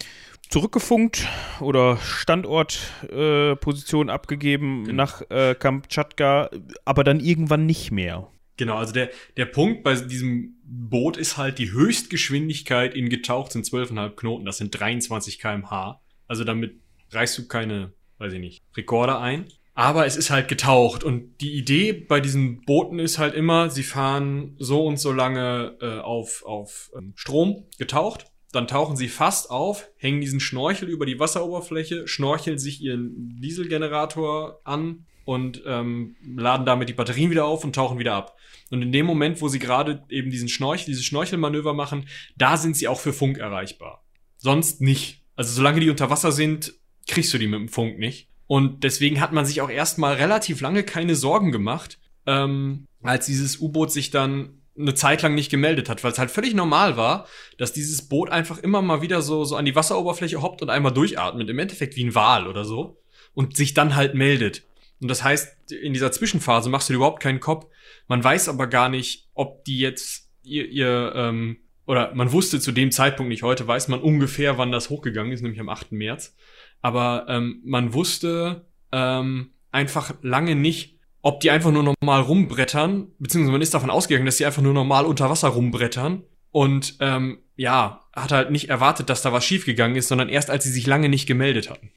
[0.49, 1.27] zurückgefunkt
[1.61, 4.97] oder Standortposition äh, abgegeben Genau.
[5.05, 6.51] nach äh, Kamtschatka,
[6.85, 8.29] aber dann irgendwann nicht mehr.
[8.57, 13.65] Genau, also der, der Punkt bei diesem Boot ist halt die Höchstgeschwindigkeit in getaucht sind
[13.65, 14.45] 12,5 Knoten.
[14.45, 16.01] Das sind 23 km/h.
[16.27, 16.75] Also damit
[17.13, 19.47] reißt du keine, weiß ich nicht, Rekorde ein.
[19.75, 21.05] Aber es ist halt getaucht.
[21.05, 25.77] Und die Idee bei diesen Booten ist halt immer, sie fahren so und so lange
[25.81, 28.27] äh, auf, auf ähm, Strom getaucht.
[28.53, 34.61] Dann tauchen sie fast auf, hängen diesen Schnorchel über die Wasseroberfläche, schnorcheln sich ihren Dieselgenerator
[34.65, 38.37] an und ähm, laden damit die Batterien wieder auf und tauchen wieder ab.
[38.71, 42.77] Und in dem Moment, wo sie gerade eben diesen Schnorchel, dieses Schnorchelmanöver machen, da sind
[42.77, 44.05] sie auch für Funk erreichbar.
[44.37, 45.23] Sonst nicht.
[45.37, 46.75] Also solange die unter Wasser sind,
[47.07, 48.30] kriegst du die mit dem Funk nicht.
[48.51, 53.61] Und deswegen hat man sich auch erstmal relativ lange keine Sorgen gemacht, ähm, als dieses
[53.61, 57.29] U-Boot sich dann eine Zeit lang nicht gemeldet hat, weil es halt völlig normal war,
[57.59, 60.93] dass dieses Boot einfach immer mal wieder so, so an die Wasseroberfläche hoppt und einmal
[60.93, 63.01] durchatmet, im Endeffekt wie ein Wal oder so,
[63.35, 64.65] und sich dann halt meldet.
[65.01, 67.67] Und das heißt, in dieser Zwischenphase machst du dir überhaupt keinen Kopf.
[68.09, 72.73] Man weiß aber gar nicht, ob die jetzt ihr, ihr ähm, oder man wusste zu
[72.73, 75.93] dem Zeitpunkt nicht, heute weiß man ungefähr, wann das hochgegangen ist, nämlich am 8.
[75.93, 76.35] März.
[76.83, 83.53] Aber ähm, man wusste ähm, einfach lange nicht, ob die einfach nur normal rumbrettern, beziehungsweise
[83.53, 86.23] man ist davon ausgegangen, dass die einfach nur normal unter Wasser rumbrettern.
[86.53, 90.65] Und ähm, ja, hat halt nicht erwartet, dass da was schiefgegangen ist, sondern erst als
[90.65, 91.91] sie sich lange nicht gemeldet hatten.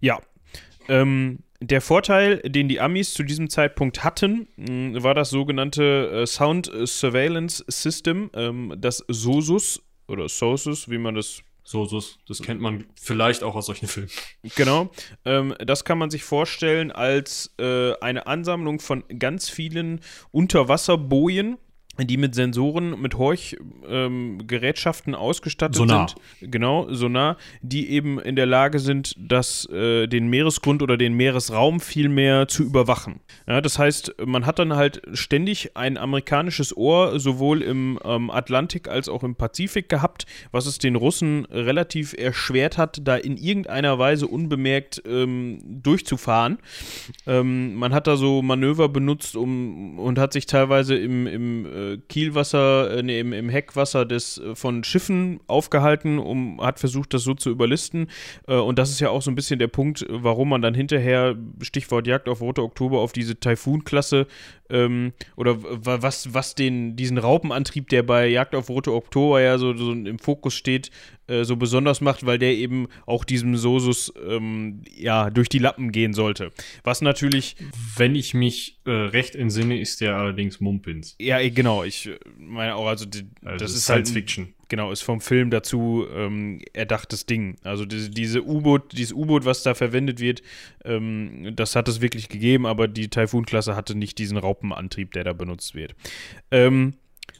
[0.00, 0.20] Ja.
[0.88, 6.26] Ähm, der Vorteil, den die Amis zu diesem Zeitpunkt hatten, mh, war das sogenannte äh,
[6.26, 12.60] Sound Surveillance System, ähm, das SOSUS oder SOSUS, wie man das So, so, das kennt
[12.60, 14.10] man vielleicht auch aus solchen Filmen.
[14.54, 14.90] Genau.
[15.24, 20.00] Ähm, das kann man sich vorstellen als äh, eine Ansammlung von ganz vielen
[20.30, 21.56] Unterwasserbojen,
[21.98, 26.08] die mit Sensoren, mit Horchgerätschaften ausgestattet Sonar.
[26.08, 26.50] sind.
[26.50, 31.80] Genau, Sonar, die eben in der Lage sind, das, äh, den Meeresgrund oder den Meeresraum
[31.80, 33.20] viel mehr zu überwachen.
[33.46, 38.88] Ja, das heißt, man hat dann halt ständig ein amerikanisches Ohr sowohl im ähm, Atlantik
[38.88, 43.98] als auch im Pazifik gehabt, was es den Russen relativ erschwert hat, da in irgendeiner
[43.98, 46.58] Weise unbemerkt ähm, durchzufahren.
[47.26, 51.83] Ähm, man hat da so Manöver benutzt um, und hat sich teilweise im, im äh,
[52.08, 57.22] Kielwasser, äh, nee, im, im Heckwasser des, äh, von Schiffen aufgehalten, um, hat versucht, das
[57.22, 58.08] so zu überlisten.
[58.46, 61.36] Äh, und das ist ja auch so ein bisschen der Punkt, warum man dann hinterher,
[61.62, 64.26] Stichwort Jagd auf Rote Oktober, auf diese Taifun-Klasse
[64.70, 69.76] ähm, oder was, was den, diesen Raupenantrieb, der bei Jagd auf Rote Oktober ja so,
[69.76, 70.90] so im Fokus steht,
[71.26, 75.92] äh, so besonders macht, weil der eben auch diesem Sosus ähm, ja, durch die Lappen
[75.92, 76.52] gehen sollte.
[76.82, 77.56] Was natürlich,
[77.96, 81.16] Wenn ich mich äh, recht entsinne, ist der allerdings Mumpins.
[81.20, 84.54] ja, genau, ich äh, meine auch, also, die, Also das ist halt ein- Fiction.
[84.70, 87.56] Genau, ist vom Film dazu ähm, erdachtes Ding.
[87.62, 90.42] Also diese, diese U-Boot, dieses U-Boot, was da verwendet wird,
[90.84, 95.32] ähm, das hat es wirklich gegeben, aber die Taifun-Klasse hatte nicht diesen Raupenantrieb, der da
[95.34, 95.94] benutzt wird.
[96.50, 96.94] Ähm,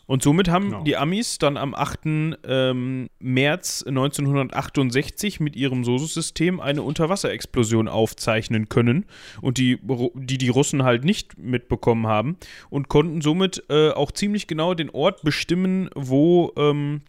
[0.07, 0.85] und somit haben Genau.
[0.85, 2.01] die Amis dann am 8.
[2.47, 9.07] Ähm, März 1968 mit ihrem Sosus-System eine Unterwasserexplosion aufzeichnen können
[9.41, 9.79] und die,
[10.15, 12.37] die die Russen halt nicht mitbekommen haben
[12.71, 17.03] und konnten somit äh, auch ziemlich genau den Ort bestimmen, wo ähm,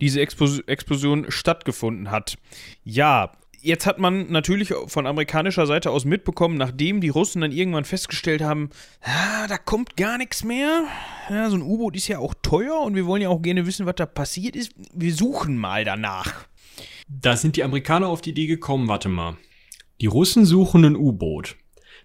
[0.00, 2.36] diese Explos Explosion stattgefunden hat.
[2.84, 3.32] Ja,
[3.64, 8.42] jetzt hat man natürlich von amerikanischer Seite aus mitbekommen, nachdem die Russen dann irgendwann festgestellt
[8.42, 10.84] haben, ah, da kommt gar nichts mehr.
[11.30, 13.86] Ja, so ein U-Boot ist ja auch teuer und wir wollen ja auch gerne wissen,
[13.86, 14.72] was da passiert ist.
[14.92, 16.46] Wir suchen mal danach.
[17.08, 19.36] Da sind die Amerikaner auf die Idee gekommen, warte mal.
[20.00, 21.56] Die Russen suchen ein U-Boot.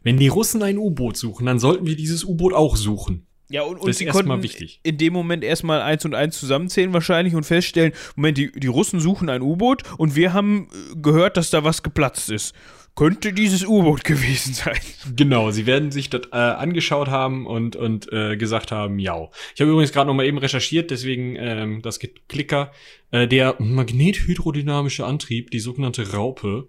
[0.02, 3.28] Wenn die Russen ein U-Boot suchen, dann sollten wir dieses U-Boot auch suchen.
[3.50, 4.80] Ja, und, und sie konnten wichtig.
[4.84, 9.00] in dem Moment erstmal eins und eins zusammenzählen wahrscheinlich und feststellen, Moment, die, die Russen
[9.00, 12.54] suchen ein U-Boot und wir haben äh, gehört, dass da was geplatzt ist.
[12.96, 14.80] Könnte dieses U-Boot gewesen sein.
[15.16, 19.30] Genau, sie werden sich das äh, angeschaut haben und, und äh, gesagt haben, ja.
[19.56, 22.72] Ich habe übrigens gerade noch mal eben recherchiert, deswegen ähm, das Klicker.
[23.12, 26.68] Äh, der magnethydrodynamische Antrieb, die sogenannte Raupe,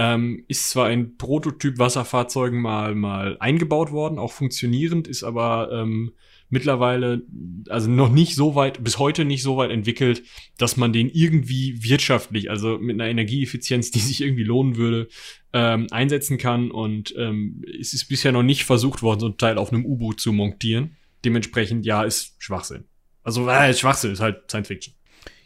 [0.00, 6.12] Ähm, ist zwar ein Prototyp Wasserfahrzeugen mal, mal eingebaut worden, auch funktionierend, ist aber ähm,
[6.50, 7.22] mittlerweile,
[7.68, 10.22] also noch nicht so weit, bis heute nicht so weit entwickelt,
[10.56, 15.08] dass man den irgendwie wirtschaftlich, also mit einer Energieeffizienz, die sich irgendwie lohnen würde,
[15.52, 16.70] ähm, einsetzen kann.
[16.70, 20.20] Und ähm, es ist bisher noch nicht versucht worden, so ein Teil auf einem U-Boot
[20.20, 20.96] zu montieren.
[21.24, 22.84] Dementsprechend, ja, ist Schwachsinn.
[23.24, 24.94] Also, äh, Schwachsinn ist halt Science Fiction.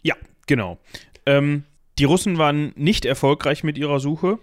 [0.03, 0.15] Ja,
[0.47, 0.79] genau.
[1.25, 1.65] Ähm,
[1.99, 4.39] die Russen waren nicht erfolgreich mit ihrer Suche.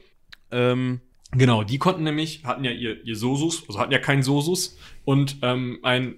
[0.52, 4.78] Ähm, genau, die konnten nämlich, hatten ja ihr, ihr Sosus, also hatten ja keinen Sosus
[5.06, 6.16] und ähm, ein äh,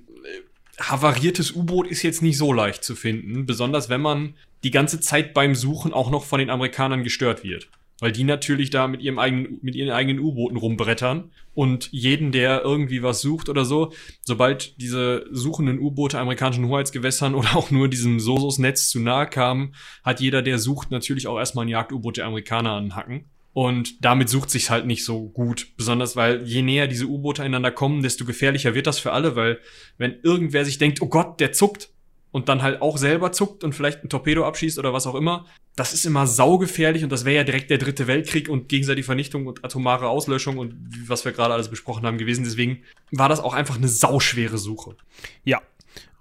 [0.81, 5.33] havariertes U-Boot ist jetzt nicht so leicht zu finden, besonders wenn man die ganze Zeit
[5.33, 7.69] beim Suchen auch noch von den Amerikanern gestört wird.
[8.01, 12.63] Weil die natürlich da mit ihrem eigenen, mit ihren eigenen U-Booten rumbrettern und jeden, der
[12.63, 18.19] irgendwie was sucht oder so, sobald diese suchenden U-Boote amerikanischen Hoheitsgewässern oder auch nur diesem
[18.19, 22.71] Sosos-Netz zu nahe kamen, hat jeder, der sucht, natürlich auch erstmal ein Jagd-U-Boot der Amerikaner
[22.71, 23.25] anhacken.
[23.53, 25.67] Und damit sucht sich's halt nicht so gut.
[25.77, 29.59] Besonders weil je näher diese U-Boote einander kommen, desto gefährlicher wird das für alle, weil
[29.97, 31.89] wenn irgendwer sich denkt, oh Gott, der zuckt
[32.31, 35.45] und dann halt auch selber zuckt und vielleicht ein Torpedo abschießt oder was auch immer,
[35.75, 39.47] das ist immer saugefährlich und das wäre ja direkt der dritte Weltkrieg und gegenseitige Vernichtung
[39.47, 40.75] und atomare Auslöschung und
[41.07, 42.43] was wir gerade alles besprochen haben gewesen.
[42.43, 44.95] Deswegen war das auch einfach eine sauschwere Suche.
[45.43, 45.61] Ja.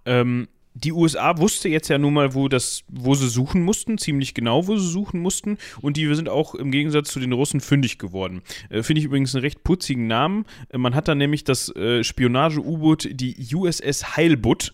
[0.05, 4.35] Ähm, die USA wusste jetzt ja nun mal, wo, das, wo sie suchen mussten, ziemlich
[4.35, 5.59] genau, wo sie suchen mussten.
[5.81, 8.43] Und die sind auch im Gegensatz zu den Russen fündig geworden.
[8.69, 10.45] Äh, Finde ich übrigens einen recht putzigen Namen.
[10.71, 14.73] Äh, man hat dann nämlich das äh, Spionage-U-Boot, die USS Heilbutt.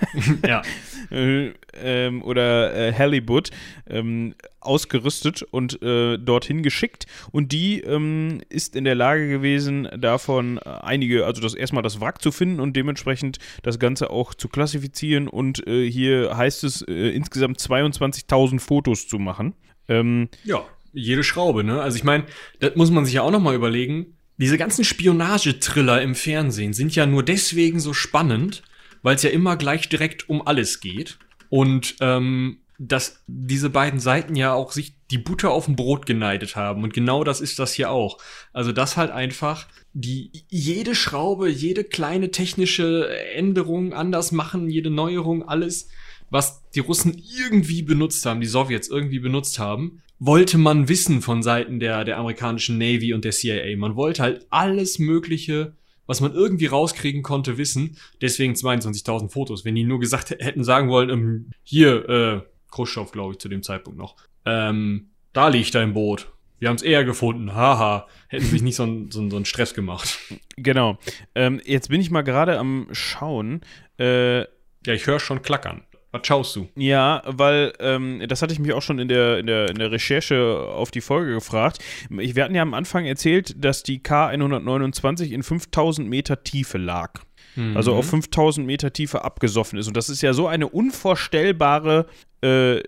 [0.46, 0.62] ja.
[1.10, 3.50] Äh, ähm, oder äh, Halibut
[3.86, 4.34] ähm,
[4.66, 7.06] ausgerüstet und äh, dorthin geschickt.
[7.30, 12.00] Und die ähm, ist in der Lage gewesen, davon äh, einige, also das erstmal das
[12.00, 15.28] Wrack zu finden und dementsprechend das Ganze auch zu klassifizieren.
[15.28, 19.54] Und äh, hier heißt es äh, insgesamt 22.000 Fotos zu machen.
[19.88, 21.80] Ähm, ja, jede Schraube, ne?
[21.80, 22.24] Also ich meine,
[22.60, 24.16] das muss man sich ja auch nochmal überlegen.
[24.38, 28.62] Diese ganzen Spionagetriller im Fernsehen sind ja nur deswegen so spannend,
[29.02, 31.18] weil es ja immer gleich direkt um alles geht.
[31.48, 36.56] Und ähm, dass diese beiden Seiten ja auch sich die Butter auf dem Brot geneidet
[36.56, 36.82] haben.
[36.82, 38.18] Und genau das ist das hier auch.
[38.52, 45.44] Also das halt einfach die jede Schraube, jede kleine technische Änderung anders machen, jede Neuerung,
[45.48, 45.88] alles,
[46.28, 51.42] was die Russen irgendwie benutzt haben, die Sowjets irgendwie benutzt haben, wollte man wissen von
[51.44, 53.76] Seiten der, der amerikanischen Navy und der CIA.
[53.76, 57.96] Man wollte halt alles Mögliche was man irgendwie rauskriegen konnte, wissen.
[58.20, 59.64] Deswegen 22.000 Fotos.
[59.64, 62.40] Wenn die nur gesagt hätten sagen wollen, ähm, hier, äh,
[62.72, 64.16] Khrushchev, glaube ich, zu dem Zeitpunkt noch.
[64.44, 66.32] Ähm, da liegt dein Boot.
[66.58, 67.54] Wir haben es eher gefunden.
[67.54, 68.06] Haha.
[68.28, 70.18] Hätten sich nicht so, ein, so, so einen Stress gemacht.
[70.56, 70.98] Genau.
[71.34, 73.62] Ähm, jetzt bin ich mal gerade am Schauen.
[73.98, 74.46] Äh, ja,
[74.86, 75.82] ich höre schon klackern.
[76.12, 76.68] Was schaust du?
[76.76, 79.90] Ja, weil ähm, das hatte ich mich auch schon in der, in, der, in der
[79.90, 81.78] Recherche auf die Folge gefragt.
[82.10, 87.22] Wir hatten ja am Anfang erzählt, dass die K129 in 5000 Meter Tiefe lag.
[87.56, 87.76] Mhm.
[87.76, 89.88] Also auf 5000 Meter Tiefe abgesoffen ist.
[89.88, 92.06] Und das ist ja so eine unvorstellbare
[92.40, 92.80] äh,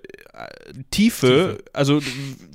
[0.90, 1.26] Tiefe.
[1.26, 1.58] Tiefe.
[1.72, 2.00] Also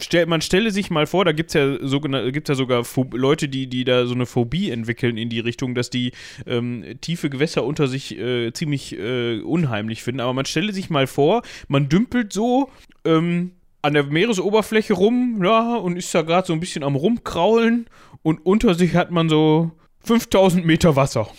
[0.01, 3.67] stell, man stelle sich mal vor, da gibt es ja, ja sogar Pho Leute, die,
[3.67, 6.11] die da so eine Phobie entwickeln in die Richtung, dass die
[6.45, 10.19] ähm, tiefe Gewässer unter sich äh, ziemlich äh, unheimlich finden.
[10.19, 12.69] Aber man stelle sich mal vor, man dümpelt so
[13.05, 17.87] ähm, an der Meeresoberfläche rum, ja, und ist da gerade so ein bisschen am Rumkraulen
[18.23, 19.71] und unter sich hat man so
[20.03, 21.29] 5000 Meter Wasser.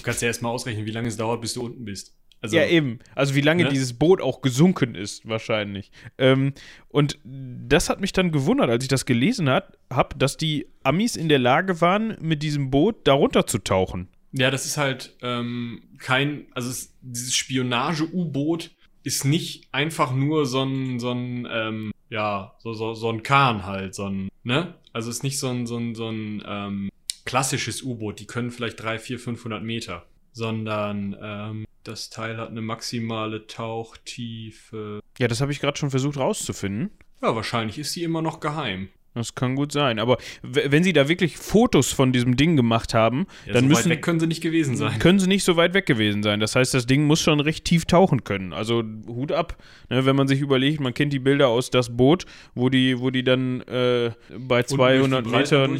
[0.00, 2.16] Du kannst ja erstmal ausrechnen, wie lange es dauert, bis du unten bist.
[2.42, 3.00] Also, ja, eben.
[3.14, 3.68] Also wie lange ne?
[3.68, 5.90] dieses Boot auch gesunken ist, wahrscheinlich.
[6.16, 6.54] Ähm,
[6.88, 11.28] und das hat mich dann gewundert, als ich das gelesen habe, dass die Amis in
[11.28, 14.08] der Lage waren, mit diesem Boot darunter zu tauchen.
[14.32, 18.70] Ja, das ist halt ähm, kein, also es, dieses Spionage-U-Boot
[19.02, 23.66] ist nicht einfach nur so ein, so ein, ähm, ja, so, so, so ein Kahn
[23.66, 24.74] halt, so ein, ne?
[24.92, 26.90] Also es ist nicht so ein, so ein, so ein ähm,
[27.30, 32.60] klassisches U-Boot, die können vielleicht drei, vier, 500 Meter, sondern ähm, das Teil hat eine
[32.60, 34.98] maximale Tauchtiefe.
[35.16, 36.90] Ja, das habe ich gerade schon versucht rauszufinden.
[37.22, 38.88] Ja, wahrscheinlich ist sie immer noch geheim.
[39.14, 40.00] Das kann gut sein.
[40.00, 43.84] Aber wenn sie da wirklich Fotos von diesem Ding gemacht haben, ja, dann so müssen.
[43.84, 44.98] Weit weg können sie nicht gewesen sein.
[44.98, 46.40] Können sie nicht so weit weg gewesen sein.
[46.40, 48.52] Das heißt, das Ding muss schon recht tief tauchen können.
[48.52, 49.56] Also Hut ab.
[49.88, 52.24] Ne, wenn man sich überlegt, man kennt die Bilder aus das Boot,
[52.56, 55.78] wo die, wo die dann äh, bei 200 Metern.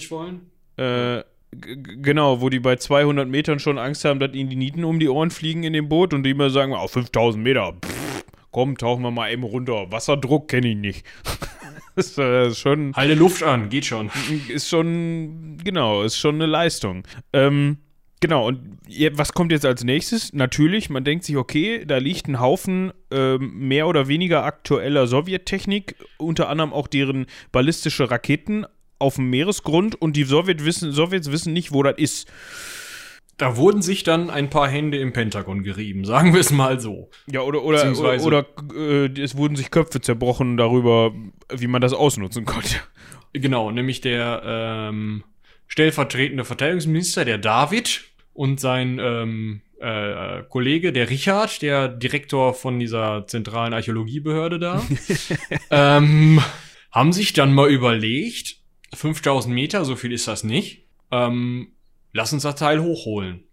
[0.77, 5.01] Äh, Genau, wo die bei 200 Metern schon Angst haben, dass ihnen die Nieten um
[5.01, 8.79] die Ohren fliegen in dem Boot und die immer sagen, auf 5000 Meter, pff, komm,
[8.79, 9.91] tauchen wir mal eben runter.
[9.91, 11.07] Wasserdruck kenne ich nicht.
[11.97, 12.95] das ist schon.
[12.95, 14.11] Halte Luft an, geht schon.
[14.49, 17.03] Ist schon, genau, ist schon eine Leistung.
[17.33, 17.79] Ähm,
[18.21, 18.79] Genau, und
[19.13, 20.35] was kommt jetzt als nächstes?
[20.35, 25.97] Natürlich, man denkt sich, okay, da liegt ein Haufen ähm, mehr oder weniger aktueller Sowjettechnik,
[26.19, 28.67] unter anderem auch deren ballistische Raketen
[29.01, 32.31] auf dem Meeresgrund und die Sowjet wissen, Sowjets wissen nicht, wo das ist.
[33.37, 37.11] Da wurden sich dann ein paar Hände im Pentagon gerieben, sagen wir es mal so.
[37.27, 41.15] Ja, oder, oder, oder, oder äh, es wurden sich Köpfe zerbrochen darüber,
[41.53, 42.77] wie man das ausnutzen konnte.
[43.33, 45.25] Genau, nämlich der ähm,
[45.69, 48.03] stellvertretende Verteidigungsminister, der David,
[48.35, 54.83] und sein ähm, äh, Kollege, der Richard, der Direktor von dieser zentralen Archäologiebehörde da,
[55.71, 56.41] ähm,
[56.93, 58.60] haben sich dann mal überlegt,
[58.95, 61.73] 5000 Meter, so viel ist das nicht, ähm,
[62.13, 63.45] lass uns das Teil hochholen.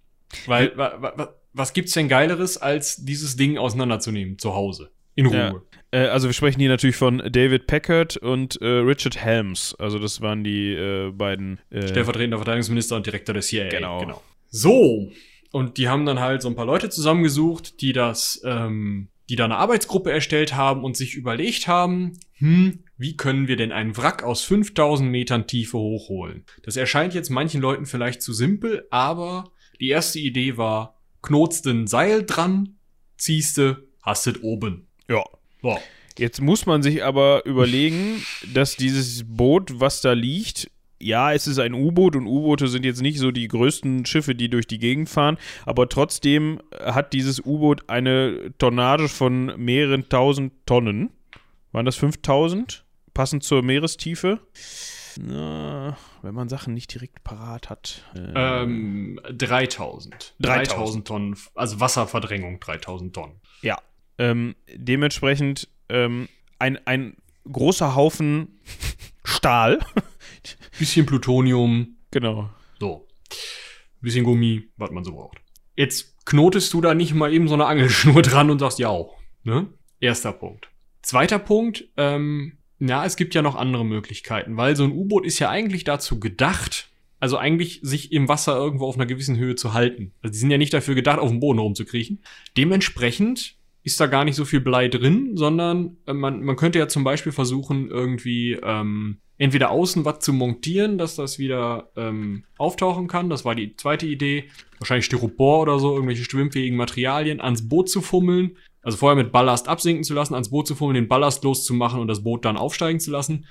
[0.45, 4.91] Weil, wa, wa, was gibt's denn Geileres, als dieses Ding auseinanderzunehmen zu Hause?
[5.15, 5.63] In Ruhe.
[5.93, 5.99] Ja.
[5.99, 9.73] Äh, also wir sprechen hier natürlich von David Packard und äh, Richard Helms.
[9.79, 11.59] Also das waren die äh, beiden.
[11.71, 13.69] Äh, Stellvertretender Verteidigungsminister und Direktor des CIA.
[13.69, 13.99] Genau.
[13.99, 14.23] genau.
[14.49, 15.11] So.
[15.51, 19.45] Und die haben dann halt so ein paar Leute zusammengesucht, die das, ähm, die da
[19.45, 24.23] eine Arbeitsgruppe erstellt haben und sich überlegt haben, hm, wie können wir denn einen Wrack
[24.23, 26.45] aus 5000 Metern Tiefe hochholen?
[26.63, 31.87] Das erscheint jetzt manchen Leuten vielleicht zu simpel, aber die erste Idee war, knotst ein
[31.87, 32.77] Seil dran,
[33.17, 34.87] ziehste, hastet oben.
[35.09, 35.23] Ja.
[35.61, 35.77] So.
[36.17, 41.59] Jetzt muss man sich aber überlegen, dass dieses Boot, was da liegt, ja, es ist
[41.59, 45.09] ein U-Boot und U-Boote sind jetzt nicht so die größten Schiffe, die durch die Gegend
[45.09, 51.11] fahren, aber trotzdem hat dieses U-Boot eine Tonnage von mehreren tausend Tonnen.
[51.71, 52.83] Waren das 5000?
[53.13, 54.39] Passend zur Meerestiefe?
[55.19, 58.03] Na, wenn man Sachen nicht direkt parat hat.
[58.15, 60.35] Äh, ähm, 3000.
[60.39, 63.41] 3000 Tonnen, also Wasserverdrängung 3000 Tonnen.
[63.61, 63.77] Ja.
[64.19, 66.27] Ähm, dementsprechend ähm,
[66.59, 67.17] ein, ein
[67.51, 68.59] großer Haufen
[69.23, 69.79] Stahl.
[70.77, 71.97] Bisschen Plutonium.
[72.11, 72.49] Genau.
[72.79, 73.07] So.
[74.01, 75.39] Bisschen Gummi, was man so braucht.
[75.75, 78.95] Jetzt knotest du da nicht mal eben so eine Angelschnur dran und sagst, ja,
[79.43, 79.67] ne?
[79.99, 80.69] Erster Punkt.
[81.01, 85.39] Zweiter Punkt, ähm, ja, es gibt ja noch andere Möglichkeiten, weil so ein U-Boot ist
[85.39, 89.73] ja eigentlich dazu gedacht, also eigentlich sich im Wasser irgendwo auf einer gewissen Höhe zu
[89.73, 90.11] halten.
[90.21, 92.21] Also die sind ja nicht dafür gedacht, auf dem Boden rumzukriechen.
[92.55, 96.87] Dementsprechend ist da gar nicht so viel Blei drin, sondern äh, man, man könnte ja
[96.87, 103.07] zum Beispiel versuchen, irgendwie ähm, entweder außen was zu montieren, dass das wieder ähm, auftauchen
[103.07, 103.29] kann.
[103.29, 104.49] Das war die zweite Idee.
[104.79, 108.57] Wahrscheinlich Styropor oder so, irgendwelche schwimmfähigen Materialien ans Boot zu fummeln.
[108.81, 112.07] Also vorher mit Ballast absinken zu lassen, ans Boot zu fummeln, den Ballast loszumachen und
[112.07, 113.45] das Boot dann aufsteigen zu lassen.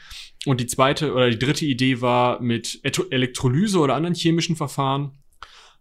[0.46, 5.18] Und die zweite oder die dritte Idee war mit Elektrolyse oder anderen chemischen Verfahren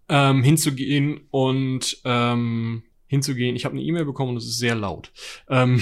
[0.10, 3.56] ähm, hinzugehen und ähm, hinzugehen.
[3.56, 5.12] Ich habe eine E-Mail bekommen und es ist sehr laut.
[5.50, 5.82] Ähm,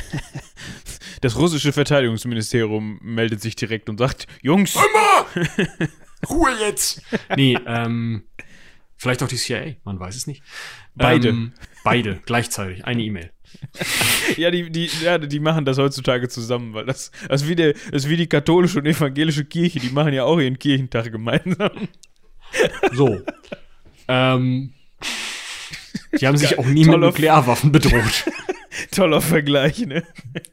[1.20, 4.76] das russische Verteidigungsministerium meldet sich direkt und sagt, Jungs!
[6.28, 7.02] Ruhe jetzt!
[7.36, 8.24] nee, ähm,
[8.96, 10.42] vielleicht auch die CIA, man weiß es nicht.
[10.94, 11.28] Beide.
[11.28, 11.52] Ähm,
[11.84, 13.30] beide, gleichzeitig, eine E-Mail.
[14.36, 17.72] ja, die, die, ja, die machen das heutzutage zusammen, weil das, das, ist wie der,
[17.72, 21.88] das ist wie die katholische und evangelische Kirche, die machen ja auch ihren Kirchentag gemeinsam.
[22.92, 23.20] So.
[24.08, 24.72] ähm,
[26.20, 28.24] die haben sich auch nie mit Nuklearwaffen bedroht.
[28.90, 30.04] Toller Vergleich, ne?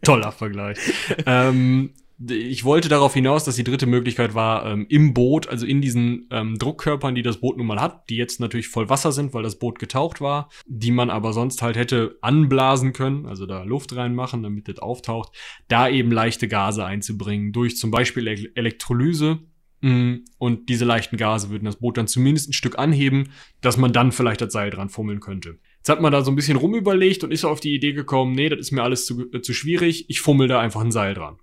[0.03, 0.77] Toller Vergleich.
[1.25, 1.91] ähm,
[2.29, 6.27] ich wollte darauf hinaus, dass die dritte Möglichkeit war, ähm, im Boot, also in diesen
[6.31, 9.43] ähm, Druckkörpern, die das Boot nun mal hat, die jetzt natürlich voll Wasser sind, weil
[9.43, 13.95] das Boot getaucht war, die man aber sonst halt hätte anblasen können, also da Luft
[13.95, 15.35] reinmachen, damit das auftaucht,
[15.67, 19.39] da eben leichte Gase einzubringen, durch zum Beispiel e Elektrolyse.
[19.81, 23.91] Mm, und diese leichten Gase würden das Boot dann zumindest ein Stück anheben, dass man
[23.91, 25.59] dann vielleicht das Seil dran fummeln könnte.
[25.83, 28.47] Jetzt hat man da so ein bisschen rumüberlegt und ist auf die Idee gekommen, nee,
[28.47, 31.35] das ist mir alles zu, äh, zu schwierig, ich fummel da einfach ein Seil dran.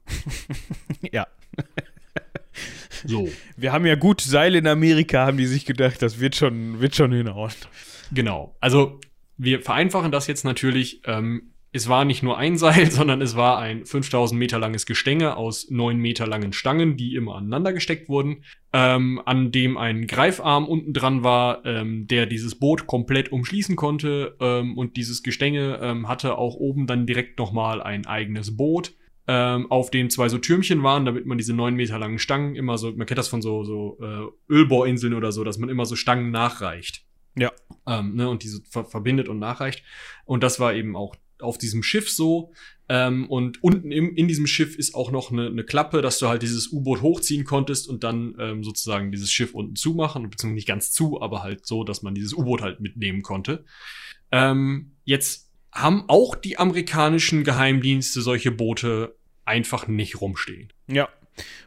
[1.13, 1.27] ja.
[3.05, 3.29] So.
[3.59, 6.97] Wir haben ja gut Seil in Amerika, haben die sich gedacht, das wird schon, wird
[6.97, 7.53] schon hinhauen.
[8.13, 8.57] Genau.
[8.61, 8.99] Also,
[9.37, 11.03] wir vereinfachen das jetzt natürlich.
[11.05, 15.37] Ähm, es war nicht nur ein Seil, sondern es war ein 5000 Meter langes Gestänge
[15.37, 20.67] aus 9 Meter langen Stangen, die immer aneinander gesteckt wurden, ähm, an dem ein Greifarm
[20.67, 26.09] unten dran war, ähm, der dieses Boot komplett umschließen konnte ähm, und dieses Gestänge ähm,
[26.09, 28.95] hatte auch oben dann direkt nochmal ein eigenes Boot,
[29.27, 32.79] ähm, auf dem zwei so Türmchen waren, damit man diese 9 Meter langen Stangen immer
[32.79, 35.95] so, man kennt das von so, so äh, Ölbohrinseln oder so, dass man immer so
[35.95, 37.05] Stangen nachreicht.
[37.37, 37.53] Ja.
[37.87, 39.85] Ähm, ne, und diese ver verbindet und nachreicht.
[40.25, 42.53] Und das war eben auch auf diesem Schiff so.
[42.89, 46.29] Ähm, und unten im, in diesem Schiff ist auch noch eine, eine Klappe, dass du
[46.29, 50.69] halt dieses U-Boot hochziehen konntest und dann ähm, sozusagen dieses Schiff unten zumachen, beziehungsweise nicht
[50.69, 53.65] ganz zu, aber halt so, dass man dieses U-Boot halt mitnehmen konnte.
[54.33, 60.73] Ähm, jetzt haben auch die amerikanischen Geheimdienste solche Boote einfach nicht rumstehen.
[60.89, 61.09] Ja.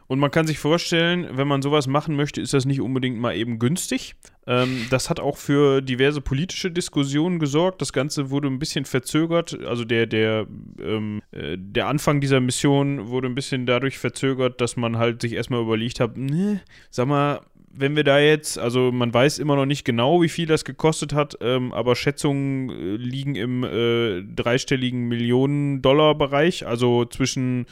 [0.06, 3.34] Und man kann sich vorstellen, wenn man sowas machen möchte, ist das nicht unbedingt mal
[3.36, 4.14] eben günstig.
[4.46, 7.80] Ähm, das hat auch für diverse politische Diskussionen gesorgt.
[7.80, 9.58] Das Ganze wurde ein bisschen verzögert.
[9.64, 10.46] Also der, der,
[10.80, 15.32] ähm, äh, der Anfang dieser Mission wurde ein bisschen dadurch verzögert, dass man halt sich
[15.32, 16.60] erstmal überlegt hat, ne,
[16.90, 17.40] sag mal,
[17.76, 21.12] wenn wir da jetzt, also man weiß immer noch nicht genau, wie viel das gekostet
[21.12, 27.66] hat, ähm, aber Schätzungen äh, liegen im äh, dreistelligen Millionen-Dollar-Bereich, also zwischen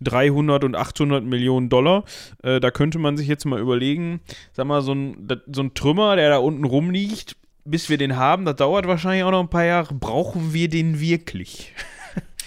[0.00, 2.04] 300 und 800 Millionen Dollar.
[2.42, 4.20] Äh, da könnte man sich jetzt mal überlegen,
[4.52, 8.44] sag mal, so ein, so ein Trümmer, der da unten rumliegt, bis wir den haben,
[8.44, 9.94] das dauert wahrscheinlich auch noch ein paar Jahre.
[9.94, 11.72] Brauchen wir den wirklich?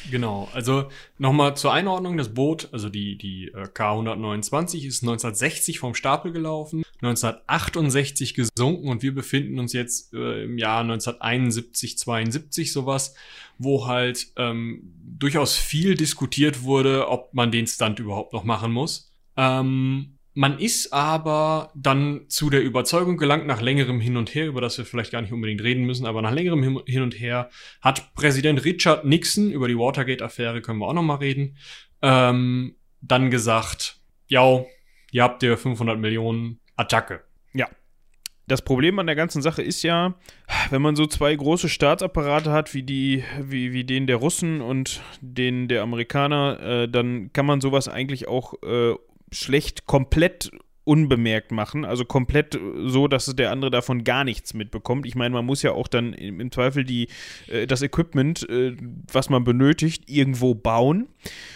[0.10, 5.96] Genau, also nochmal zur Einordnung, das Boot, also die, die äh, K129 ist 1960 vom
[5.96, 13.16] Stapel gelaufen, 1968 gesunken und wir befinden uns jetzt äh, im Jahr 1971, 72 sowas,
[13.58, 19.12] wo halt ähm, durchaus viel diskutiert wurde, ob man den Stunt überhaupt noch machen muss.
[19.36, 24.62] Ähm, man ist aber dann zu der Überzeugung gelangt, nach längerem Hin und Her, über
[24.62, 27.50] das wir vielleicht gar nicht unbedingt reden müssen, aber nach längerem Hin und Her
[27.82, 31.58] hat Präsident Richard Nixon, über die Watergate-Affäre können wir auch nochmal reden,
[32.04, 34.64] ähm, dann gesagt, ja,
[35.12, 37.24] ihr habt ihr 500 Millionen Attacke.
[37.56, 37.68] Ja.
[38.46, 40.14] Das Problem an der ganzen Sache ist ja,
[40.70, 45.02] wenn man so zwei große Staatsapparate hat, wie, die, wie, wie den der Russen und
[45.20, 48.94] den der Amerikaner, äh, dann kann man sowas eigentlich auch äh,
[49.32, 50.52] schlecht komplett
[50.88, 55.06] unbemerkt machen, also komplett so, dass der andere davon gar nichts mitbekommt.
[55.06, 57.10] Ich meine, man muss ja auch dann im, Zweifel die,
[57.48, 58.74] äh, das Equipment, äh,
[59.12, 61.10] was man benötigt, irgendwo bauen.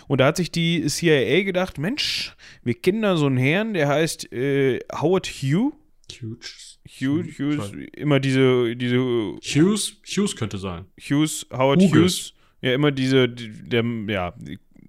[0.09, 3.88] Und da hat sich die CIA gedacht, Mensch, wir kennen da so einen Herrn, der
[3.88, 5.72] heißt äh, Howard Hugh.
[6.11, 6.80] Hughes.
[6.86, 8.97] Hughes, Hughes, immer diese, diese.
[8.97, 10.86] Hughes, Hughes könnte sein.
[10.99, 11.93] Hughes, Howard Hughes.
[11.93, 12.34] Hughes.
[12.61, 14.34] Ja, immer diese, der, ja,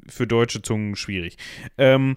[0.09, 1.37] für deutsche Zungen schwierig.
[1.79, 2.17] Ähm,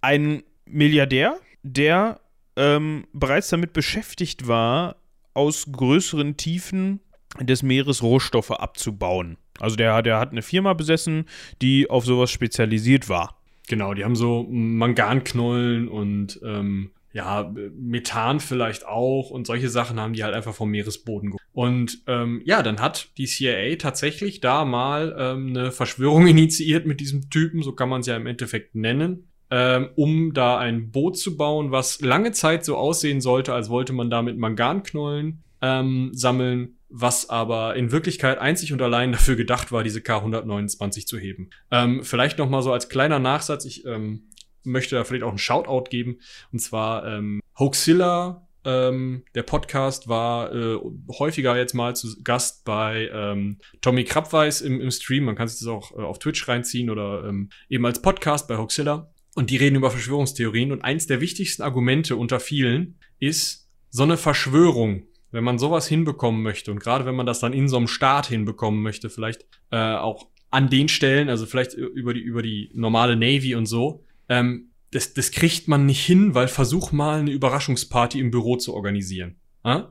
[0.00, 2.20] ein Milliardär, der
[2.56, 4.96] ähm, bereits damit beschäftigt war,
[5.34, 7.00] aus größeren Tiefen
[7.40, 9.36] des Meeres Rohstoffe abzubauen.
[9.60, 11.26] Also der, der hat eine Firma besessen,
[11.62, 13.40] die auf sowas spezialisiert war.
[13.68, 20.12] Genau, die haben so Manganknollen und ähm, ja, Methan vielleicht auch und solche Sachen haben
[20.12, 21.42] die halt einfach vom Meeresboden geholt.
[21.52, 27.00] Und ähm, ja, dann hat die CIA tatsächlich da mal ähm, eine Verschwörung initiiert mit
[27.00, 31.18] diesem Typen, so kann man es ja im Endeffekt nennen ähm, um da ein Boot
[31.18, 36.76] zu bauen, was lange Zeit so aussehen sollte, als wollte man damit Manganknollen ähm, sammeln,
[36.88, 41.50] was aber in Wirklichkeit einzig und allein dafür gedacht war, diese K129 zu heben.
[41.70, 44.28] Ähm, vielleicht noch mal so als kleiner Nachsatz, ich ähm,
[44.64, 46.18] möchte da vielleicht auch einen Shoutout geben,
[46.52, 50.78] und zwar ähm, Hoaxilla, ähm, der Podcast war äh,
[51.18, 55.24] häufiger jetzt mal zu Gast bei ähm, Tommy Krabweis im, im Stream.
[55.24, 58.58] Man kann sich das auch äh, auf Twitch reinziehen oder ähm, eben als Podcast bei
[58.58, 59.10] Hoaxilla.
[59.38, 60.72] Und die reden über Verschwörungstheorien.
[60.72, 66.42] Und eins der wichtigsten Argumente unter vielen ist, so eine Verschwörung, wenn man sowas hinbekommen
[66.42, 69.94] möchte und gerade wenn man das dann in so einem Staat hinbekommen möchte, vielleicht äh,
[69.94, 74.72] auch an den Stellen, also vielleicht über die, über die normale Navy und so, ähm,
[74.90, 79.36] das, das kriegt man nicht hin, weil versuch mal eine Überraschungsparty im Büro zu organisieren.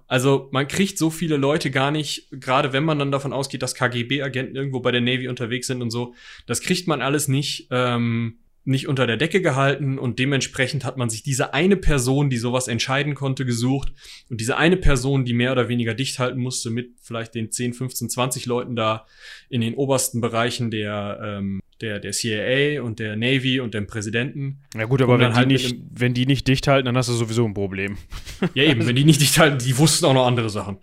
[0.07, 3.75] Also man kriegt so viele Leute gar nicht, gerade wenn man dann davon ausgeht, dass
[3.75, 6.15] KGB-Agenten irgendwo bei der Navy unterwegs sind und so,
[6.47, 11.09] das kriegt man alles nicht ähm, nicht unter der Decke gehalten und dementsprechend hat man
[11.09, 13.93] sich diese eine Person, die sowas entscheiden konnte, gesucht.
[14.29, 17.73] Und diese eine Person, die mehr oder weniger dicht halten musste mit vielleicht den 10,
[17.73, 19.05] 15, 20 Leuten da
[19.49, 24.63] in den obersten Bereichen der ähm, der, der CIA und der Navy und dem Präsidenten.
[24.75, 27.13] Ja gut, aber wenn die, halt nicht, wenn die nicht dicht halten, dann hast du
[27.13, 27.97] sowieso ein Problem.
[28.53, 30.77] Ja eben, wenn die nicht dicht halten, die wussten auch noch andere Sachen.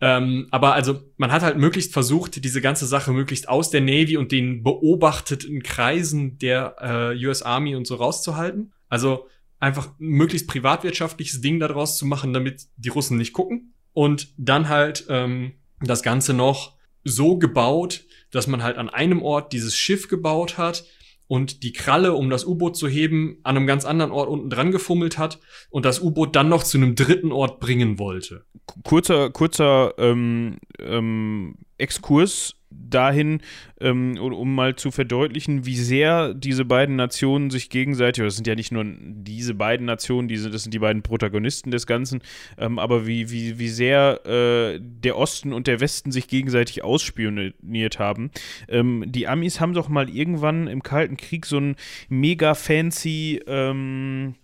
[0.00, 4.16] Ähm, aber also man hat halt möglichst versucht, diese ganze Sache möglichst aus der Navy
[4.16, 8.72] und den beobachteten Kreisen der äh, US Army und so rauszuhalten.
[8.88, 9.26] Also
[9.60, 13.72] einfach möglichst privatwirtschaftliches Ding daraus zu machen, damit die Russen nicht gucken.
[13.92, 19.52] Und dann halt ähm, das Ganze noch so gebaut, dass man halt an einem Ort
[19.52, 20.84] dieses Schiff gebaut hat
[21.28, 24.70] und die Kralle, um das U-Boot zu heben, an einem ganz anderen Ort unten dran
[24.70, 28.44] gefummelt hat und das U-Boot dann noch zu einem dritten Ort bringen wollte.
[28.84, 33.40] Kurzer, kurzer ähm, ähm, Exkurs dahin,
[33.80, 38.54] ähm, um mal zu verdeutlichen, wie sehr diese beiden Nationen sich gegenseitig, das sind ja
[38.54, 42.22] nicht nur diese beiden Nationen, diese, das sind die beiden Protagonisten des Ganzen,
[42.58, 47.98] ähm, aber wie, wie, wie sehr äh, der Osten und der Westen sich gegenseitig ausspioniert
[47.98, 48.30] haben.
[48.68, 51.76] Ähm, die Amis haben doch mal irgendwann im Kalten Krieg so ein
[52.08, 54.34] mega fancy ähm,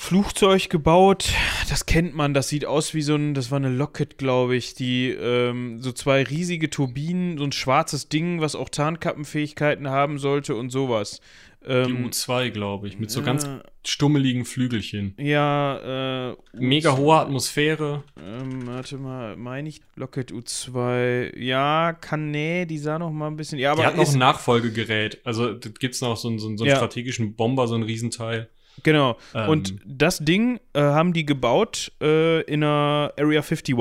[0.00, 1.34] Flugzeug gebaut.
[1.68, 4.72] Das kennt man, das sieht aus wie so ein, das war eine Lockheed, glaube ich,
[4.72, 10.54] die ähm, so zwei riesige Turbinen, so ein schwarzes Ding, was auch Tarnkappenfähigkeiten haben sollte
[10.54, 11.20] und sowas.
[11.62, 13.46] Die U2, glaube ich, mit so ganz
[13.84, 15.14] stummeligen Flügelchen.
[15.18, 18.02] Ja, äh, Mega hohe Atmosphäre.
[18.18, 21.36] Ähm, warte mal, meine ich Locket U2?
[21.38, 23.58] Ja, kann, nee, die sah noch mal ein bisschen.
[23.58, 25.20] Ja, aber Die hat noch ist, ein Nachfolgegerät.
[25.24, 26.76] Also da gibt's noch so einen, so so einen Ja.
[26.76, 28.48] strategischen Bomber, so ein Riesenteil.
[28.82, 29.18] genau.
[29.34, 29.48] Ähm.
[29.50, 33.76] Und das Ding äh, haben die gebaut äh, in einer Area 51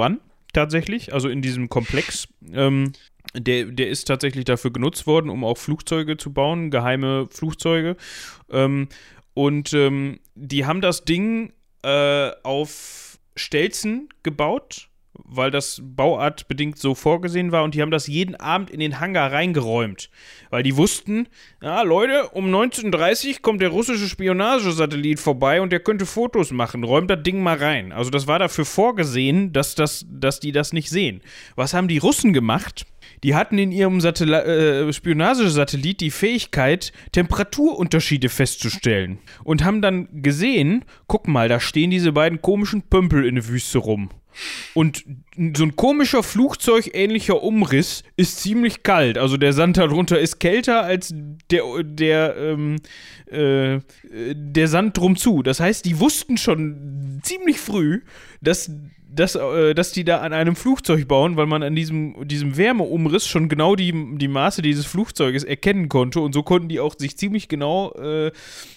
[0.51, 2.27] tatsächlich, also in diesem Komplex.
[2.51, 2.91] Ähm,
[3.35, 7.95] der, der ist tatsächlich dafür genutzt worden, um auch Flugzeuge zu bauen, geheime Flugzeuge.
[8.49, 8.89] Ähm,
[9.33, 11.53] und ähm, die haben das Ding
[11.83, 17.63] äh, auf Stelzen gebaut, weil das bauartbedingt so vorgesehen war.
[17.63, 20.09] Und die haben das jeden Abend in den Hangar reingeräumt,
[20.49, 21.27] weil die wussten,
[21.61, 26.83] ja, Leute, um 19.30 kommt der russische Spionagesatellit vorbei und der könnte Fotos machen.
[26.83, 27.91] Räumt das Ding mal rein.
[27.91, 31.21] Also das war dafür vorgesehen, dass, das, dass die das nicht sehen.
[31.55, 32.85] Was haben die Russen gemacht?
[33.23, 39.19] Die hatten in ihrem äh, Spionagesatellit die Fähigkeit, Temperaturunterschiede festzustellen.
[39.43, 43.79] Und haben dann gesehen, guck mal, da stehen diese beiden komischen Pömpel in der Wüste
[43.79, 44.09] rum.
[44.73, 45.03] Und
[45.55, 49.17] so ein komischer Flugzeugähnlicher Umriss ist ziemlich kalt.
[49.17, 51.13] Also der Sand darunter ist kälter als
[51.51, 52.77] der, der, ähm,
[53.29, 53.79] äh,
[54.33, 55.43] der Sand drum zu.
[55.43, 58.01] Das heißt, die wussten schon ziemlich früh,
[58.41, 58.71] dass,
[59.11, 63.27] dass, äh, dass die da an einem Flugzeug bauen, weil man an diesem, diesem Wärmeumriss
[63.27, 66.19] schon genau die, die Maße dieses Flugzeuges erkennen konnte.
[66.19, 68.31] Und so konnten die auch sich ziemlich genau, äh,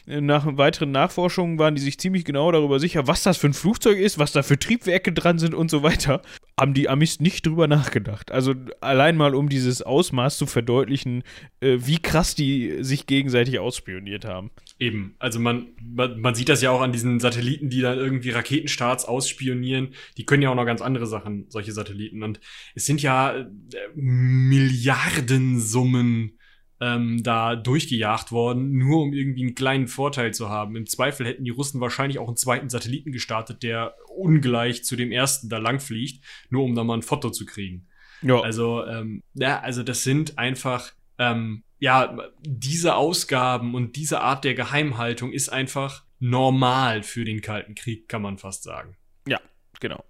[0.06, 3.98] nach weiteren Nachforschungen waren die sich ziemlich genau darüber sicher, was das für ein Flugzeug
[3.98, 6.22] ist, was da für Triebwerke dran sind und so weiter.
[6.58, 8.32] Haben die Amis nicht drüber nachgedacht.
[8.32, 11.24] Also allein mal, um dieses Ausmaß zu verdeutlichen,
[11.60, 14.50] äh, wie krass die sich gegenseitig ausspioniert haben.
[14.82, 15.14] Eben.
[15.20, 19.04] Also man, man, man sieht das ja auch an diesen Satelliten, die dann irgendwie Raketenstarts
[19.04, 19.94] ausspionieren.
[20.16, 22.24] Die können ja auch noch ganz andere Sachen, solche Satelliten.
[22.24, 22.40] Und
[22.74, 23.46] es sind ja äh,
[23.94, 26.36] Milliardensummen
[26.80, 30.74] ähm, da durchgejagt worden, nur um irgendwie einen kleinen Vorteil zu haben.
[30.74, 35.12] Im Zweifel hätten die Russen wahrscheinlich auch einen zweiten Satelliten gestartet, der ungleich zu dem
[35.12, 37.86] ersten da langfliegt, nur um da mal ein Foto zu kriegen.
[38.20, 44.44] Ja, Also, ähm, ja, also das sind einfach, ähm, ja, diese Ausgaben und diese Art
[44.44, 48.96] der Geheimhaltung ist einfach normal für den Kalten Krieg, kann man fast sagen.
[49.26, 49.40] ja
[49.80, 50.04] genau.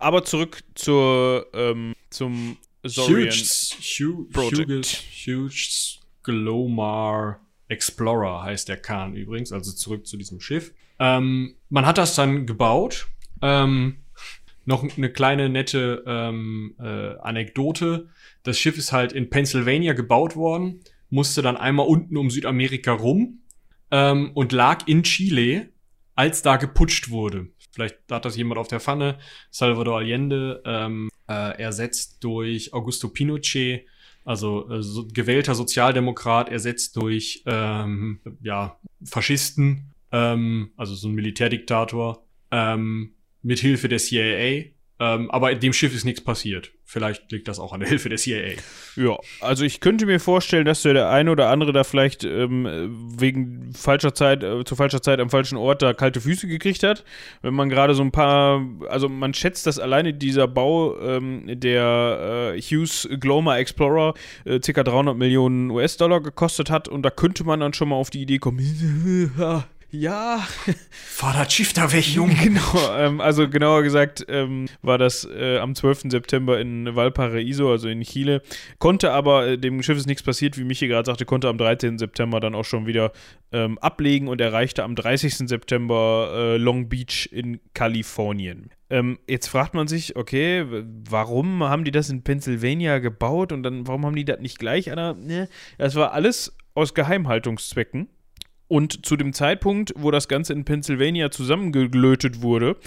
[0.00, 3.30] Aber zurück zur, ähm, zum Saurian.
[3.30, 4.66] Huge, Project.
[4.66, 10.74] Huge, Huge Glomar Explorer heißt der Kahn übrigens, also zurück zu diesem Schiff.
[10.98, 13.06] Ähm, man hat das dann gebaut.
[13.40, 13.98] Ähm,
[14.64, 18.08] noch eine kleine nette ähm, äh, Anekdote.
[18.42, 20.80] Das Schiff ist halt in Pennsylvania gebaut worden,
[21.12, 23.42] musste dann einmal unten um Südamerika rum
[23.90, 25.68] ähm, und lag in Chile,
[26.14, 27.48] als da geputscht wurde.
[27.72, 29.18] Vielleicht hat das jemand auf der Pfanne.
[29.50, 33.86] Salvador Allende ähm, äh, ersetzt durch Augusto Pinochet,
[34.24, 42.24] also äh, so, gewählter Sozialdemokrat, ersetzt durch ähm, ja, Faschisten, ähm, also so ein Militärdiktator,
[42.50, 44.70] ähm, mit Hilfe der CIA.
[45.02, 46.70] Ähm, aber in dem Schiff ist nichts passiert.
[46.84, 48.52] Vielleicht liegt das auch an der Hilfe der CIA.
[48.94, 52.68] Ja, also ich könnte mir vorstellen, dass der eine oder andere da vielleicht ähm,
[53.18, 57.04] wegen falscher Zeit, äh, zu falscher Zeit am falschen Ort da kalte Füße gekriegt hat.
[57.40, 62.52] Wenn man gerade so ein paar, also man schätzt, dass alleine dieser Bau ähm, der
[62.54, 64.84] äh, Hughes Gloma Explorer äh, ca.
[64.84, 68.38] 300 Millionen US-Dollar gekostet hat und da könnte man dann schon mal auf die Idee
[68.38, 68.60] kommen,
[69.92, 70.38] ja,
[70.90, 72.34] Fahr das Schiff da weg, Junge.
[72.34, 76.10] Genau, ähm, also genauer gesagt ähm, war das äh, am 12.
[76.10, 78.40] September in Valparaiso, also in Chile.
[78.78, 81.98] Konnte aber, äh, dem Schiff ist nichts passiert, wie Michi gerade sagte, konnte am 13.
[81.98, 83.12] September dann auch schon wieder
[83.52, 85.36] ähm, ablegen und erreichte am 30.
[85.46, 88.70] September äh, Long Beach in Kalifornien.
[88.88, 90.64] Ähm, jetzt fragt man sich, okay,
[91.08, 94.86] warum haben die das in Pennsylvania gebaut und dann, warum haben die das nicht gleich
[94.86, 95.48] ne?
[95.76, 98.08] Das war alles aus Geheimhaltungszwecken.
[98.72, 102.78] Und zu dem Zeitpunkt, wo das Ganze in Pennsylvania zusammengelötet wurde,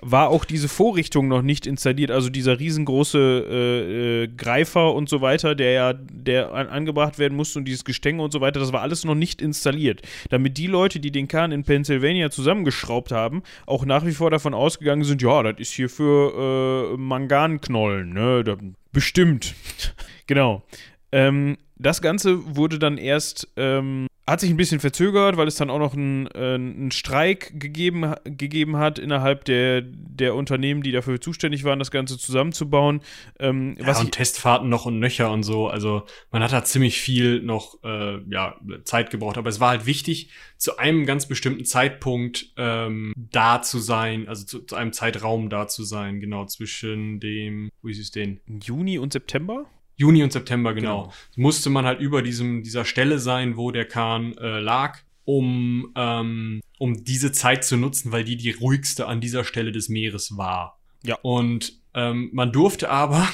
[0.00, 2.12] war auch diese Vorrichtung noch nicht installiert.
[2.12, 7.34] Also dieser riesengroße äh, äh, Greifer und so weiter, der ja der an, angebracht werden
[7.34, 10.02] musste und dieses Gestänge und so weiter, das war alles noch nicht installiert.
[10.30, 14.54] Damit die Leute, die den Kahn in Pennsylvania zusammengeschraubt haben, auch nach wie vor davon
[14.54, 18.44] ausgegangen sind, ja, das ist hier für äh, Manganknollen, ne?
[18.44, 18.58] Da,
[18.92, 19.56] bestimmt.
[20.28, 20.62] genau.
[21.10, 25.68] Ähm, das Ganze wurde dann erst, ähm, hat sich ein bisschen verzögert, weil es dann
[25.68, 31.20] auch noch einen, äh, einen Streik gegeben, gegeben hat innerhalb der, der Unternehmen, die dafür
[31.20, 33.00] zuständig waren, das Ganze zusammenzubauen.
[33.40, 35.66] Ähm, Ja, und Testfahrten noch und nöcher und so.
[35.66, 39.38] Also man hat da ziemlich viel noch äh, ja, Zeit gebraucht.
[39.38, 44.46] Aber es war halt wichtig, zu einem ganz bestimmten Zeitpunkt ähm, da zu sein, also
[44.46, 48.40] zu, zu einem Zeitraum da zu sein, genau zwischen dem, wo ist es denn?
[48.46, 49.66] Juni und September?
[50.02, 51.02] Juni und September, genau.
[51.02, 51.14] genau.
[51.36, 56.60] Musste man halt über diesem, dieser Stelle sein, wo der Kahn äh, lag, um, ähm,
[56.78, 60.80] um diese Zeit zu nutzen, weil die die ruhigste an dieser Stelle des Meeres war.
[61.04, 61.18] Ja.
[61.22, 63.28] Und ähm, man durfte aber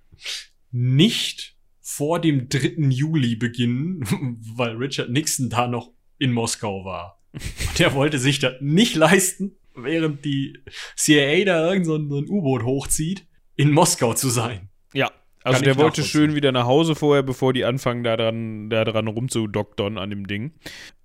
[0.70, 2.90] nicht vor dem 3.
[2.90, 4.04] Juli beginnen,
[4.56, 7.18] weil Richard Nixon da noch in Moskau war.
[7.32, 10.58] Und er wollte sich das nicht leisten, während die
[10.96, 13.26] CIA da irgend so ein, so ein U-Boot hochzieht,
[13.56, 14.68] in Moskau zu sein.
[14.92, 15.10] Ja,
[15.44, 19.06] also der wollte schön wieder nach Hause vorher, bevor die anfangen, da dran, da dran
[19.06, 20.52] rumzudoktern an dem Ding.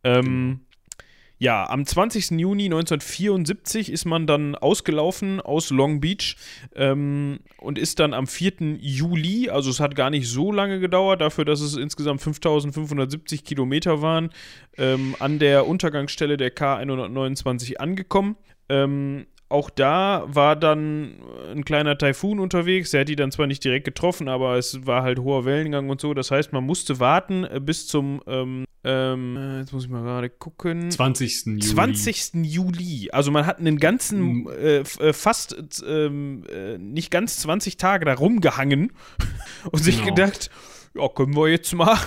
[0.04, 0.60] Ähm, genau.
[1.42, 2.32] Ja, am 20.
[2.32, 6.36] Juni 1974 ist man dann ausgelaufen aus Long Beach
[6.76, 8.78] ähm, und ist dann am 4.
[8.82, 14.02] Juli, also es hat gar nicht so lange gedauert, dafür, dass es insgesamt 5570 Kilometer
[14.02, 14.32] waren,
[14.78, 18.36] ähm, an der Untergangsstelle der K129 angekommen.
[18.68, 21.16] Ähm, auch da war dann
[21.52, 22.92] ein kleiner Taifun unterwegs.
[22.92, 26.00] Der hat die dann zwar nicht direkt getroffen, aber es war halt hoher Wellengang und
[26.00, 26.14] so.
[26.14, 30.30] Das heißt, man musste warten äh, bis zum, ähm, ähm, jetzt muss ich mal gerade
[30.30, 30.92] gucken.
[30.92, 31.46] 20.
[31.48, 31.60] Juli.
[31.62, 32.32] 20.
[32.44, 33.10] Juli.
[33.12, 38.14] Also man hat einen ganzen, äh, äh, fast ähm, äh, nicht ganz 20 Tage da
[38.14, 38.92] rumgehangen
[39.72, 40.16] und sich genau.
[40.16, 40.52] gedacht,
[40.94, 41.98] ja, können wir jetzt mal.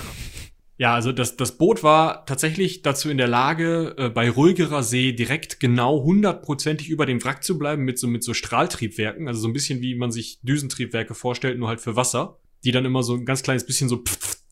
[0.78, 5.12] Ja, also das, das Boot war tatsächlich dazu in der Lage, äh, bei ruhigerer See
[5.12, 9.28] direkt genau hundertprozentig über dem Wrack zu bleiben mit so, mit so Strahltriebwerken.
[9.28, 12.84] Also so ein bisschen wie man sich Düsentriebwerke vorstellt, nur halt für Wasser, die dann
[12.84, 14.02] immer so ein ganz kleines bisschen so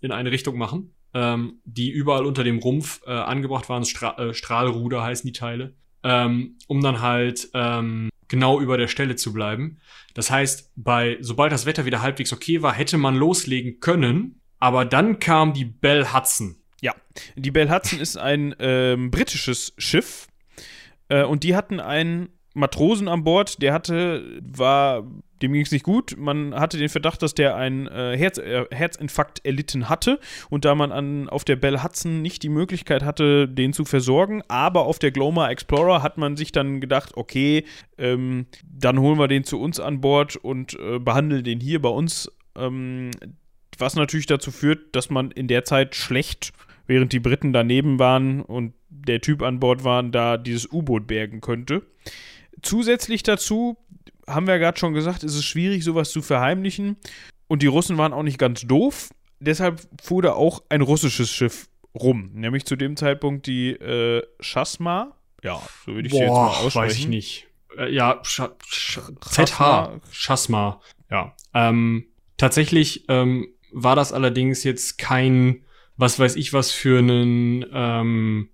[0.01, 0.95] in eine Richtung machen.
[1.14, 5.75] Ähm, die überall unter dem Rumpf äh, angebracht waren, Stra äh, Strahlruder heißen die Teile,
[6.05, 9.79] ähm, um dann halt ähm, genau über der Stelle zu bleiben.
[10.14, 14.85] Das heißt, bei sobald das Wetter wieder halbwegs okay war, hätte man loslegen können aber
[14.85, 16.57] dann kam die Bell Hudson.
[16.81, 16.95] Ja,
[17.37, 20.29] die Bell Hudson ist ein ähm, britisches Schiff
[21.09, 25.05] äh, und die hatten einen Matrosen an Bord, der hatte, war,
[25.41, 26.17] dem ging es nicht gut.
[26.19, 30.75] Man hatte den Verdacht, dass der einen äh, Herz, äh, Herzinfarkt erlitten hatte und da
[30.75, 34.99] man an, auf der Bell Hudson nicht die Möglichkeit hatte, den zu versorgen, aber auf
[34.99, 37.65] der Glomar Explorer hat man sich dann gedacht, okay,
[37.99, 41.89] ähm, dann holen wir den zu uns an Bord und äh, behandeln den hier bei
[41.89, 42.31] uns.
[42.57, 43.13] Ähm,
[43.81, 46.53] was natürlich dazu führt, dass man in der Zeit schlecht,
[46.87, 51.41] während die Briten daneben waren und der Typ an Bord war, da dieses U-Boot bergen
[51.41, 51.83] könnte.
[52.62, 53.76] Zusätzlich dazu,
[54.26, 56.97] haben wir ja gerade schon gesagt, ist es schwierig, sowas zu verheimlichen.
[57.47, 59.11] Und die Russen waren auch nicht ganz doof.
[59.41, 62.31] Deshalb fuhr da auch ein russisches Schiff rum.
[62.35, 65.16] Nämlich zu dem Zeitpunkt die äh, Chasma.
[65.43, 66.74] Ja, so würde ich Boah, sie jetzt mal aussprechen.
[66.74, 67.47] Weiß ich nicht.
[67.76, 70.01] Äh, ja, Sch Sch ZH.
[70.12, 70.81] Chasma.
[71.11, 71.35] Ja.
[71.55, 72.07] Ähm,
[72.37, 75.62] tatsächlich ähm, war das allerdings jetzt kein,
[75.97, 78.51] was weiß ich was für ein ähm,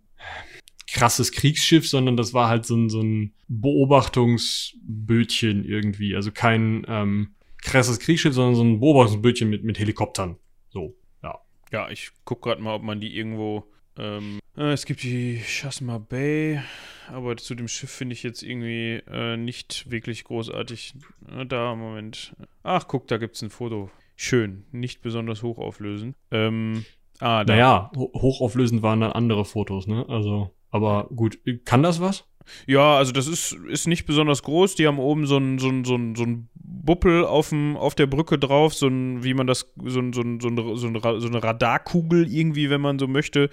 [0.97, 6.14] krasses Kriegsschiff, sondern das war halt so ein, so ein Beobachtungsbötchen irgendwie.
[6.17, 10.39] Also kein ähm, krasses Kriegsschiff, sondern so ein Beobachtungsbötchen mit, mit Helikoptern.
[10.71, 11.39] So, ja.
[11.73, 13.64] Ja, ich guck gerade mal, ob man die irgendwo.
[13.99, 16.62] Ähm, äh, es gibt die Chasma Bay,
[17.09, 20.95] aber zu dem Schiff finde ich jetzt irgendwie äh, nicht wirklich großartig.
[21.31, 22.35] Äh, da, Moment.
[22.62, 26.17] Ach, guck, da gibt es ein Foto schön, nicht besonders hochauflösend.
[26.31, 26.85] Ähm,
[27.21, 27.53] ah, da.
[27.53, 30.07] Naja, hochauflösend waren dann andere Fotos, ne?
[30.09, 32.27] Also, aber gut, kann das was?
[32.67, 34.77] Ja, also das ist, ist nicht besonders groß.
[34.77, 37.95] Die haben oben so ein, so ein, so ein, so ein Buppel auf, dem, auf
[37.95, 41.27] der Brücke drauf, so ein, wie man das, so, ein, so, ein, so, ein, so,
[41.29, 43.51] eine Radarkugel irgendwie, wenn man so möchte.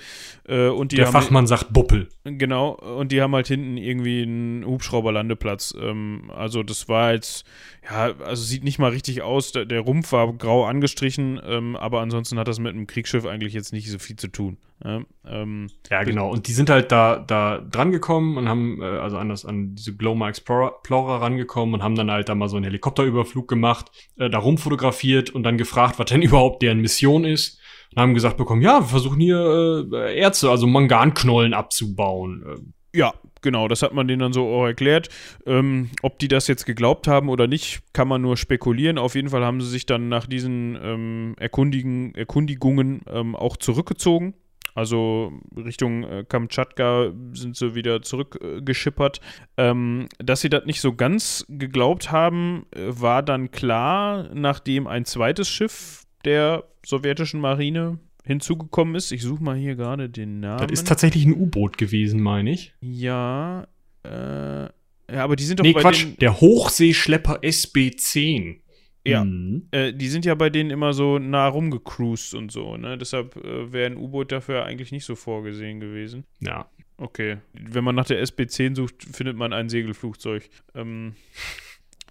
[0.47, 2.09] Äh, und die der haben, Fachmann sagt Buppel.
[2.23, 5.75] Genau, und die haben halt hinten irgendwie einen Hubschrauberlandeplatz.
[5.79, 7.45] Ähm, also das war jetzt,
[7.89, 9.51] ja, also sieht nicht mal richtig aus.
[9.51, 13.53] Der, der Rumpf war grau angestrichen, ähm, aber ansonsten hat das mit einem Kriegsschiff eigentlich
[13.53, 14.57] jetzt nicht so viel zu tun.
[14.83, 16.29] Ja, ähm, ja genau.
[16.29, 19.75] Und die sind halt da, da dran gekommen und haben, äh, also an, das, an
[19.75, 23.91] diese Glomar Explorer, Explorer rangekommen und haben dann halt da mal so einen Helikopterüberflug gemacht,
[24.17, 27.59] äh, da rumfotografiert und dann gefragt, was denn überhaupt deren Mission ist.
[27.95, 32.43] Und haben gesagt bekommen, ja, wir versuchen hier äh, Erze, also Manganknollen abzubauen.
[32.45, 35.09] Ähm, ja, genau, das hat man denen dann so auch erklärt.
[35.45, 38.97] Ähm, ob die das jetzt geglaubt haben oder nicht, kann man nur spekulieren.
[38.97, 44.33] Auf jeden Fall haben sie sich dann nach diesen ähm, Erkundigen, Erkundigungen ähm, auch zurückgezogen.
[44.75, 49.19] Also Richtung äh, Kamtschatka sind sie wieder zurückgeschippert.
[49.55, 54.87] Äh, ähm, dass sie das nicht so ganz geglaubt haben, äh, war dann klar, nachdem
[54.87, 59.11] ein zweites Schiff der sowjetischen Marine hinzugekommen ist.
[59.11, 60.59] Ich suche mal hier gerade den Namen.
[60.67, 62.73] Das ist tatsächlich ein U-Boot gewesen, meine ich.
[62.79, 63.67] Ja,
[64.03, 64.63] äh,
[65.11, 68.61] ja, aber die sind doch nee, Quatsch, der Hochseeschlepper SB-10.
[69.05, 69.67] Ja, mhm.
[69.71, 72.97] äh, die sind ja bei denen immer so nah rumgecruised und so, ne?
[72.97, 76.23] Deshalb äh, wäre ein U-Boot dafür eigentlich nicht so vorgesehen gewesen.
[76.39, 76.69] Ja.
[76.97, 77.37] Okay.
[77.53, 80.49] Wenn man nach der SB-10 sucht, findet man ein Segelflugzeug.
[80.73, 81.15] Ähm,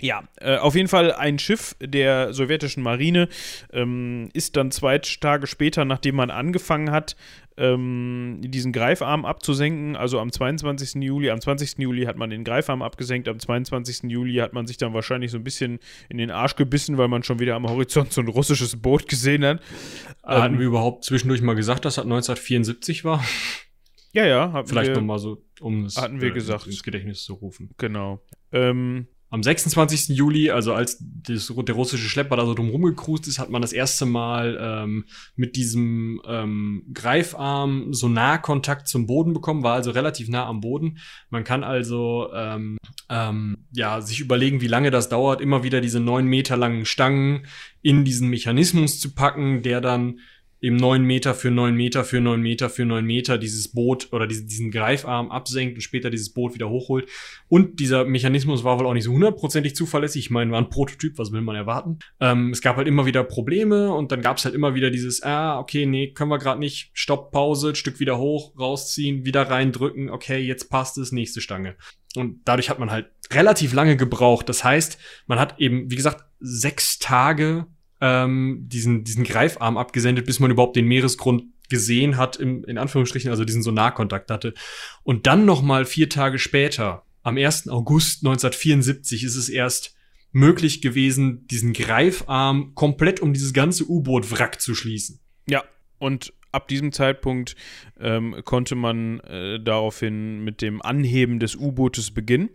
[0.02, 3.28] Ja, äh, auf jeden Fall ein Schiff der sowjetischen Marine
[3.72, 7.14] ähm, ist dann zwei Tage später, nachdem man angefangen hat,
[7.56, 11.00] ähm, diesen Greifarm abzusenken, also am 22.
[11.04, 11.78] Juli, am 20.
[11.78, 14.10] Juli hat man den Greifarm abgesenkt, am 22.
[14.10, 15.78] Juli hat man sich dann wahrscheinlich so ein bisschen
[16.08, 19.44] in den Arsch gebissen, weil man schon wieder am Horizont so ein russisches Boot gesehen
[19.44, 19.60] hat.
[20.24, 23.22] Hatten ähm, wir überhaupt zwischendurch mal gesagt, dass das 1974 war?
[24.12, 24.64] Ja, ja.
[24.66, 26.66] Vielleicht nochmal so, um es hatten wir äh, gesagt.
[26.66, 27.70] ins Gedächtnis zu rufen.
[27.78, 28.20] Genau.
[28.50, 30.14] Ähm, am 26.
[30.14, 33.72] Juli, also als das, der russische Schlepper da so drum rumgekrust ist, hat man das
[33.72, 35.06] erste Mal ähm,
[35.36, 40.98] mit diesem ähm, Greifarm so Nahkontakt zum Boden bekommen, war also relativ nah am Boden.
[41.30, 42.76] Man kann also ähm,
[43.08, 47.46] ähm, ja sich überlegen, wie lange das dauert, immer wieder diese neun Meter langen Stangen
[47.80, 50.18] in diesen Mechanismus zu packen, der dann
[50.62, 54.28] eben neun Meter für neun Meter für neun Meter für neun Meter dieses Boot oder
[54.28, 57.10] diesen, diesen Greifarm absenkt und später dieses Boot wieder hochholt.
[57.48, 60.26] Und dieser Mechanismus war wohl auch nicht so hundertprozentig zuverlässig.
[60.26, 61.98] Ich meine, war ein Prototyp, was will man erwarten?
[62.20, 65.22] Ähm, es gab halt immer wieder Probleme und dann gab es halt immer wieder dieses,
[65.24, 70.10] ah, okay, nee, können wir gerade nicht, Stopp, Pause, Stück wieder hoch, rausziehen, wieder reindrücken,
[70.10, 71.74] okay, jetzt passt es, nächste Stange.
[72.14, 74.48] Und dadurch hat man halt relativ lange gebraucht.
[74.48, 77.66] Das heißt, man hat eben, wie gesagt, sechs Tage
[78.02, 83.30] ähm, diesen, diesen Greifarm abgesendet, bis man überhaupt den Meeresgrund gesehen hat, im, in Anführungsstrichen,
[83.30, 84.54] also diesen Sonarkontakt hatte.
[85.04, 87.68] Und dann noch mal vier Tage später, am 1.
[87.68, 89.94] August 1974, ist es erst
[90.32, 95.20] möglich gewesen, diesen Greifarm komplett um dieses ganze U-Boot-Wrack zu schließen.
[95.48, 95.62] Ja,
[95.98, 97.54] und ab diesem Zeitpunkt
[98.00, 102.50] ähm, konnte man äh, daraufhin mit dem Anheben des U-Bootes beginnen.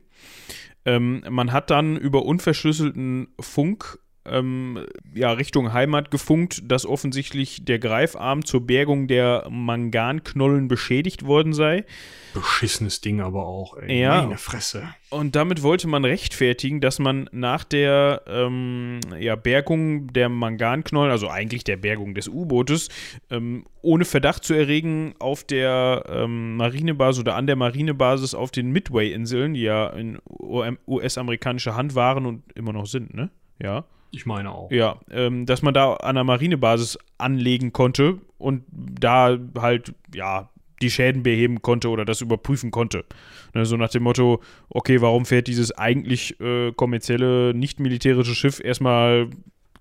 [0.83, 7.79] Ähm, man hat dann über unverschlüsselten Funk ähm, ja, Richtung Heimat gefunkt, dass offensichtlich der
[7.79, 11.85] Greifarm zur Bergung der Manganknollen beschädigt worden sei.
[12.33, 14.01] Beschissenes Ding aber auch, ey.
[14.01, 14.21] Ja.
[14.21, 14.83] Meine Fresse.
[15.09, 21.29] Und damit wollte man rechtfertigen, dass man nach der ähm, ja, Bergung der Manganknollen, also
[21.29, 22.89] eigentlich der Bergung des U-Bootes,
[23.31, 28.71] ähm, ohne Verdacht zu erregen, auf der ähm, Marinebasis oder an der Marinebasis auf den
[28.71, 33.29] Midway-Inseln, die ja in US-amerikanischer Hand waren und immer noch sind, ne?
[33.61, 33.85] Ja.
[34.11, 34.71] Ich meine auch.
[34.71, 40.49] Ja, ähm, dass man da an der Marinebasis anlegen konnte und da halt, ja,
[40.81, 43.05] die Schäden beheben konnte oder das überprüfen konnte.
[43.53, 48.59] Ne, so nach dem Motto, okay, warum fährt dieses eigentlich äh, kommerzielle, nicht militärische Schiff
[48.63, 49.29] erstmal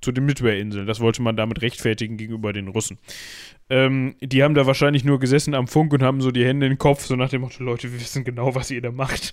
[0.00, 0.86] zu den Midway-Inseln?
[0.86, 2.98] Das wollte man damit rechtfertigen gegenüber den Russen.
[3.68, 6.72] Ähm, die haben da wahrscheinlich nur gesessen am Funk und haben so die Hände in
[6.72, 9.32] den Kopf, so nach dem Motto, Leute, wir wissen genau, was ihr da macht.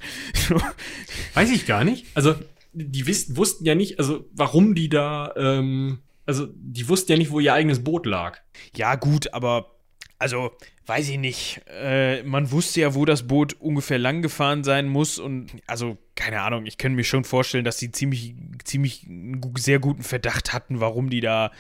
[1.34, 2.08] Weiß ich gar nicht.
[2.16, 2.36] Also
[2.74, 7.32] die wiss, wussten ja nicht, also warum die da, ähm, also die wussten ja nicht,
[7.32, 8.40] wo ihr eigenes Boot lag.
[8.76, 9.72] Ja, gut, aber
[10.20, 10.52] also
[10.86, 11.62] weiß ich nicht.
[11.68, 16.42] Äh, man wusste ja, wo das Boot ungefähr lang gefahren sein muss und also keine
[16.42, 16.66] Ahnung.
[16.66, 19.08] Ich könnte mir schon vorstellen, dass sie ziemlich, ziemlich
[19.58, 21.52] sehr guten Verdacht hatten, warum die da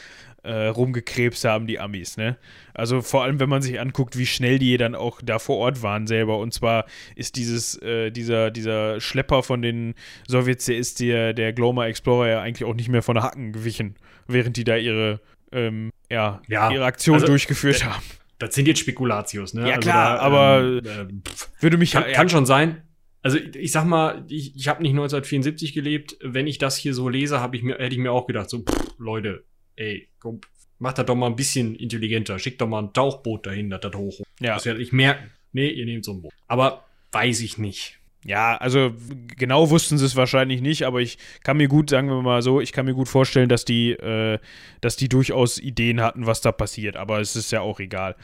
[0.43, 2.37] äh, rumgekrebst haben, die Amis, ne?
[2.73, 5.81] Also vor allem, wenn man sich anguckt, wie schnell die dann auch da vor Ort
[5.81, 6.37] waren selber.
[6.37, 6.85] Und zwar
[7.15, 9.95] ist dieses, äh, dieser, dieser Schlepper von den
[10.27, 13.53] Sowjets, der ist der, der Gloma Explorer ja eigentlich auch nicht mehr von der Hacken
[13.53, 13.95] gewichen,
[14.27, 15.21] während die da ihre,
[15.51, 18.03] ähm, ja, ja, ihre Aktion also, durchgeführt äh, haben.
[18.39, 19.61] Das sind jetzt Spekulatius, ne?
[19.61, 21.21] Ja, also klar, da, aber ähm,
[21.61, 22.81] würde mich kann, ja, kann schon sein.
[23.21, 26.17] Also ich sag mal, ich, ich habe nicht 1974 gelebt.
[26.21, 28.63] Wenn ich das hier so lese, habe ich mir hätte ich mir auch gedacht, so
[28.63, 29.45] pff, Leute,
[29.75, 30.41] ey, komm,
[30.79, 32.39] mach das doch mal ein bisschen intelligenter.
[32.39, 34.21] Schickt doch mal ein Tauchboot dahin, dass das hoch.
[34.39, 34.55] Ja.
[34.55, 35.31] Das werde ich merken.
[35.51, 36.33] Nee, ihr nehmt so ein Boot.
[36.47, 37.99] Aber weiß ich nicht.
[38.25, 38.93] Ja, also
[39.37, 42.61] genau wussten sie es wahrscheinlich nicht, aber ich kann mir gut, sagen wir mal so,
[42.61, 44.39] ich kann mir gut vorstellen, dass die, äh,
[44.79, 48.15] dass die durchaus Ideen hatten, was da passiert, aber es ist ja auch egal.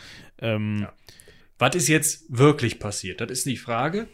[0.41, 0.93] Ähm, ja.
[1.57, 3.19] Was ist jetzt wirklich passiert?
[3.19, 4.07] Das ist die Frage.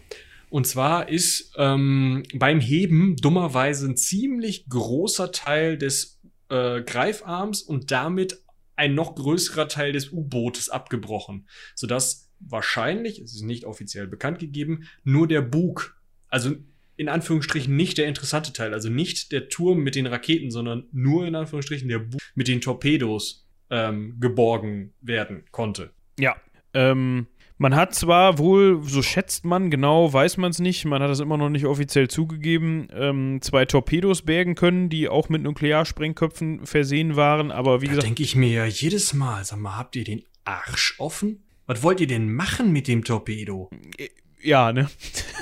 [0.50, 6.15] Und zwar ist ähm, beim Heben dummerweise ein ziemlich großer Teil des
[6.50, 8.42] äh, Greifarms und damit
[8.76, 14.88] ein noch größerer Teil des U-Bootes abgebrochen, sodass wahrscheinlich, es ist nicht offiziell bekannt gegeben,
[15.04, 15.98] nur der Bug,
[16.30, 16.56] also
[16.98, 21.26] in Anführungsstrichen nicht der interessante Teil, also nicht der Turm mit den Raketen, sondern nur
[21.26, 25.92] in Anführungsstrichen der Bug mit den Torpedos ähm, geborgen werden konnte.
[26.20, 26.36] Ja,
[26.74, 27.28] ähm,
[27.58, 31.20] man hat zwar wohl, so schätzt man, genau weiß man es nicht, man hat es
[31.20, 37.16] immer noch nicht offiziell zugegeben, ähm, zwei Torpedos bergen können, die auch mit Nuklearsprengköpfen versehen
[37.16, 38.08] waren, aber wie da gesagt.
[38.08, 41.44] denke ich mir ja jedes Mal, sag mal, habt ihr den Arsch offen?
[41.66, 43.70] Was wollt ihr denn machen mit dem Torpedo?
[43.98, 44.10] Äh,
[44.42, 44.90] ja, ne?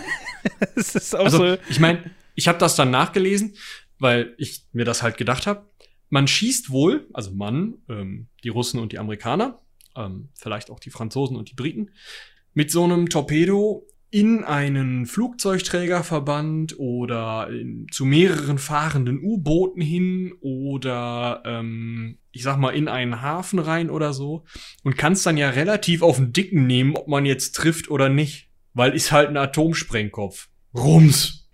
[0.76, 1.58] das ist auch also, so.
[1.70, 3.56] Ich meine, ich habe das dann nachgelesen,
[4.00, 5.68] weil ich mir das halt gedacht habe.
[6.10, 9.63] Man schießt wohl, also man, ähm, die Russen und die Amerikaner,
[9.96, 11.92] ähm, vielleicht auch die Franzosen und die Briten,
[12.54, 21.42] mit so einem Torpedo in einen Flugzeugträgerverband oder in, zu mehreren fahrenden U-Booten hin oder
[21.46, 24.44] ähm, ich sag mal in einen Hafen rein oder so
[24.84, 28.52] und kannst dann ja relativ auf den Dicken nehmen, ob man jetzt trifft oder nicht,
[28.76, 30.48] weil ist halt ein Atomsprengkopf.
[30.76, 31.50] Rums.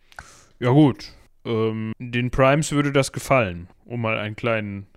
[0.60, 1.14] Ja gut.
[1.46, 4.88] Ähm, den Primes würde das gefallen, um mal einen kleinen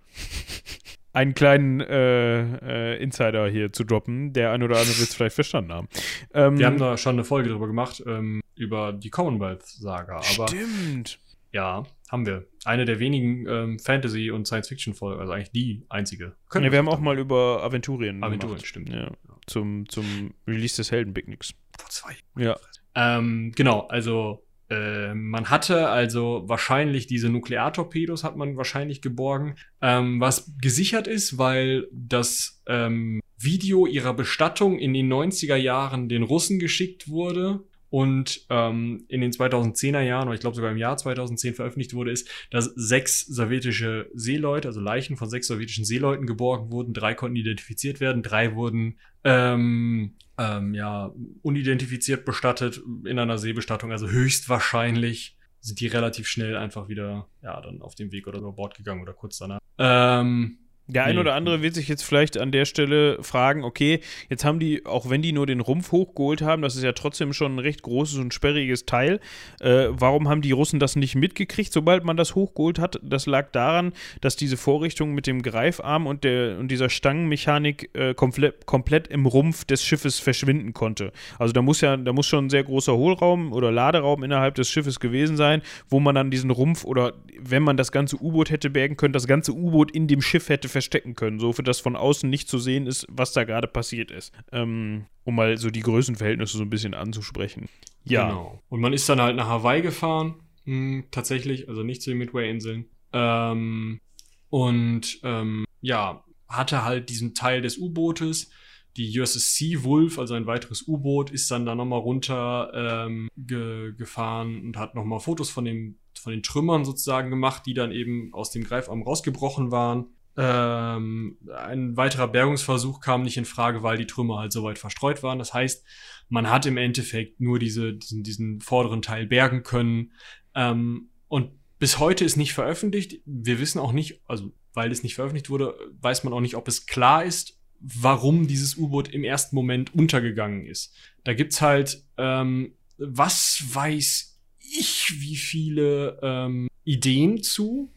[1.12, 4.32] einen kleinen äh, äh, Insider hier zu droppen.
[4.32, 5.88] Der ein oder andere wird es vielleicht verstanden haben.
[6.34, 10.22] Ähm, Wir haben da schon eine Folge drüber gemacht, ähm, über die Commonwealth-Saga.
[10.22, 11.18] Stimmt.
[11.52, 12.46] Ja, haben wir.
[12.64, 16.34] Eine der wenigen ähm, Fantasy- und Science-Fiction-Folgen, also eigentlich die einzige.
[16.48, 18.66] Können ja, wir haben auch mal über Aventurien Aventurien, gemacht.
[18.66, 18.88] stimmt.
[18.88, 19.10] Ja,
[19.46, 21.52] zum, zum Release des Heldenpicknicks.
[21.78, 22.14] Vor zwei.
[22.36, 22.56] Ja.
[22.94, 24.42] Ähm, genau, also
[24.72, 31.36] äh, man hatte also wahrscheinlich diese Nukleartorpedos hat man wahrscheinlich geborgen, ähm, was gesichert ist,
[31.36, 38.46] weil das ähm, Video ihrer Bestattung in den 90er Jahren den Russen geschickt wurde und
[38.48, 42.26] ähm, in den 2010er Jahren, oder ich glaube sogar im Jahr 2010 veröffentlicht wurde, ist,
[42.50, 46.94] dass sechs sowjetische Seeleute, also Leichen von sechs sowjetischen Seeleuten geborgen wurden.
[46.94, 51.12] Drei konnten identifiziert werden, drei wurden ähm, ähm, ja,
[51.42, 53.92] unidentifiziert bestattet in einer Seebestattung.
[53.92, 58.52] Also höchstwahrscheinlich sind die relativ schnell einfach wieder, ja, dann auf dem Weg oder über
[58.52, 59.60] Bord gegangen oder kurz danach.
[59.76, 60.56] Ähm,
[60.88, 64.58] der ein oder andere wird sich jetzt vielleicht an der Stelle fragen, okay, jetzt haben
[64.58, 67.58] die, auch wenn die nur den Rumpf hochgeholt haben, das ist ja trotzdem schon ein
[67.60, 69.20] recht großes und sperriges Teil,
[69.60, 72.98] äh, warum haben die Russen das nicht mitgekriegt, sobald man das hochgeholt hat?
[73.02, 78.14] Das lag daran, dass diese Vorrichtung mit dem Greifarm und, der, und dieser Stangenmechanik äh,
[78.14, 81.12] komplett, komplett im Rumpf des Schiffes verschwinden konnte.
[81.38, 84.68] Also da muss ja, da muss schon ein sehr großer Hohlraum oder Laderaum innerhalb des
[84.68, 88.68] Schiffes gewesen sein, wo man dann diesen Rumpf oder wenn man das ganze U-Boot hätte
[88.68, 91.96] bergen können, das ganze U-Boot in dem Schiff hätte verstecken können, so für das von
[91.96, 94.32] außen nicht zu sehen ist, was da gerade passiert ist.
[94.50, 97.68] Ähm, um mal so die Größenverhältnisse so ein bisschen anzusprechen.
[98.04, 98.28] Ja.
[98.28, 98.60] Genau.
[98.68, 102.86] Und man ist dann halt nach Hawaii gefahren, hm, tatsächlich, also nicht zu den Midway-Inseln.
[103.12, 104.00] Ähm,
[104.48, 108.50] und ähm, ja, hatte halt diesen Teil des U-Bootes.
[108.96, 113.94] Die USS Sea Wolf, also ein weiteres U-Boot, ist dann da nochmal runter ähm, ge
[113.96, 118.34] gefahren und hat nochmal Fotos von, dem, von den Trümmern sozusagen gemacht, die dann eben
[118.34, 120.08] aus dem Greifarm rausgebrochen waren.
[120.36, 125.22] Ähm, ein weiterer Bergungsversuch kam nicht in Frage, weil die Trümmer halt so weit verstreut
[125.22, 125.38] waren.
[125.38, 125.84] Das heißt,
[126.28, 130.12] man hat im Endeffekt nur diese, diesen, diesen vorderen Teil bergen können.
[130.54, 133.20] Ähm, und bis heute ist nicht veröffentlicht.
[133.26, 136.68] Wir wissen auch nicht, also weil es nicht veröffentlicht wurde, weiß man auch nicht, ob
[136.68, 140.94] es klar ist, warum dieses U-Boot im ersten Moment untergegangen ist.
[141.24, 147.92] Da gibt's halt, ähm, was weiß ich, wie viele ähm, Ideen zu.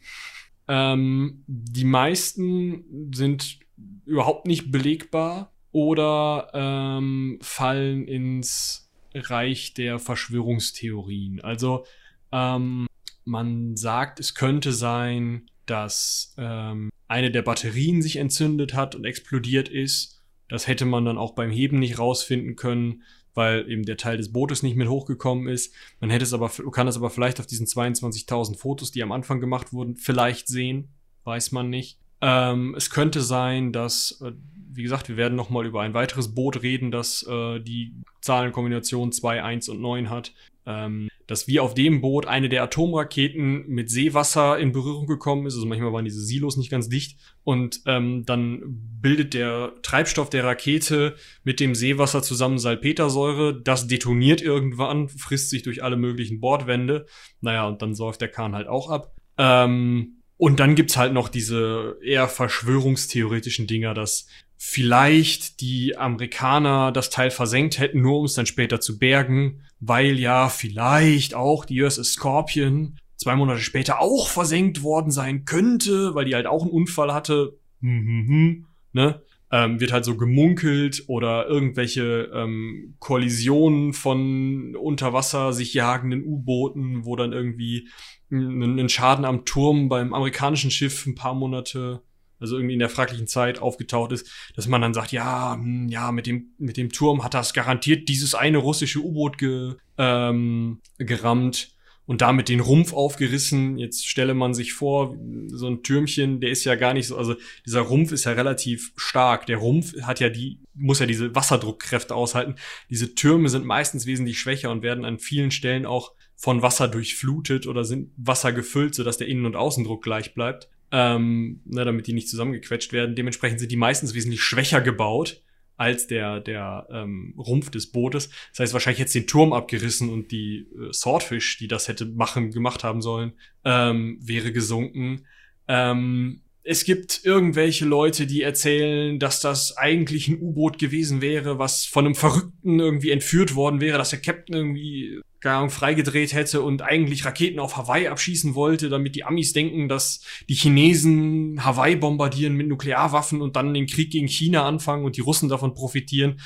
[0.68, 3.60] Ähm, die meisten sind
[4.04, 11.40] überhaupt nicht belegbar oder ähm, fallen ins Reich der Verschwörungstheorien.
[11.40, 11.84] Also
[12.32, 12.86] ähm,
[13.24, 19.68] man sagt, es könnte sein, dass ähm, eine der Batterien sich entzündet hat und explodiert
[19.68, 20.22] ist.
[20.48, 23.02] Das hätte man dann auch beim Heben nicht rausfinden können
[23.36, 25.74] weil eben der Teil des Bootes nicht mit hochgekommen ist.
[26.00, 29.40] Man hätte es aber, kann es aber vielleicht auf diesen 22.000 Fotos, die am Anfang
[29.40, 30.88] gemacht wurden, vielleicht sehen.
[31.24, 31.98] Weiß man nicht.
[32.20, 34.32] Ähm, es könnte sein, dass, äh,
[34.76, 39.42] wie gesagt, wir werden nochmal über ein weiteres Boot reden, das äh, die Zahlenkombination 2,
[39.42, 40.32] 1 und 9 hat.
[40.66, 45.54] Ähm, dass wie auf dem Boot eine der Atomraketen mit Seewasser in Berührung gekommen ist.
[45.54, 47.18] Also manchmal waren diese Silos nicht ganz dicht.
[47.42, 48.62] Und ähm, dann
[49.00, 53.60] bildet der Treibstoff der Rakete mit dem Seewasser zusammen Salpetersäure.
[53.60, 57.06] Das detoniert irgendwann, frisst sich durch alle möglichen Bordwände.
[57.40, 59.14] Naja, und dann säuft der Kahn halt auch ab.
[59.38, 64.26] Ähm, und dann gibt's halt noch diese eher verschwörungstheoretischen Dinger, dass
[64.56, 70.18] vielleicht die Amerikaner das Teil versenkt hätten, nur um es dann später zu bergen, weil
[70.18, 76.24] ja vielleicht auch die USS Scorpion zwei Monate später auch versenkt worden sein könnte, weil
[76.24, 77.58] die halt auch einen Unfall hatte.
[77.80, 79.22] Hm, hm, hm, ne?
[79.52, 87.04] Ähm, wird halt so gemunkelt oder irgendwelche ähm, Kollisionen von unter Wasser sich jagenden U-Booten,
[87.04, 87.88] wo dann irgendwie
[88.28, 92.02] ein Schaden am Turm beim amerikanischen Schiff ein paar Monate
[92.38, 96.12] also irgendwie in der fraglichen Zeit aufgetaucht ist, dass man dann sagt, ja, hm, ja,
[96.12, 101.76] mit dem, mit dem Turm hat das garantiert dieses eine russische U-Boot ge, ähm, gerammt
[102.06, 103.78] und damit den Rumpf aufgerissen.
[103.78, 105.16] Jetzt stelle man sich vor,
[105.48, 107.34] so ein Türmchen, der ist ja gar nicht so, also
[107.66, 109.46] dieser Rumpf ist ja relativ stark.
[109.46, 112.54] Der Rumpf hat ja die, muss ja diese Wasserdruckkräfte aushalten.
[112.90, 117.66] Diese Türme sind meistens wesentlich schwächer und werden an vielen Stellen auch von Wasser durchflutet
[117.66, 122.12] oder sind Wasser gefüllt, sodass der Innen- und Außendruck gleich bleibt ähm, ne, damit die
[122.12, 123.14] nicht zusammengequetscht werden.
[123.14, 125.42] Dementsprechend sind die meistens wesentlich schwächer gebaut
[125.76, 128.30] als der, der ähm, Rumpf des Bootes.
[128.50, 132.50] Das heißt, wahrscheinlich jetzt den Turm abgerissen und die äh, Swordfish, die das hätte machen,
[132.50, 133.32] gemacht haben sollen,
[133.64, 135.26] ähm, wäre gesunken.
[135.68, 141.84] Ähm, es gibt irgendwelche Leute, die erzählen, dass das eigentlich ein U-Boot gewesen wäre, was
[141.84, 146.62] von einem Verrückten irgendwie entführt worden wäre, dass der Captain irgendwie keine Ahnung, freigedreht hätte
[146.62, 151.94] und eigentlich Raketen auf Hawaii abschießen wollte, damit die Amis denken, dass die Chinesen Hawaii
[151.94, 156.40] bombardieren mit Nuklearwaffen und dann den Krieg gegen China anfangen und die Russen davon profitieren.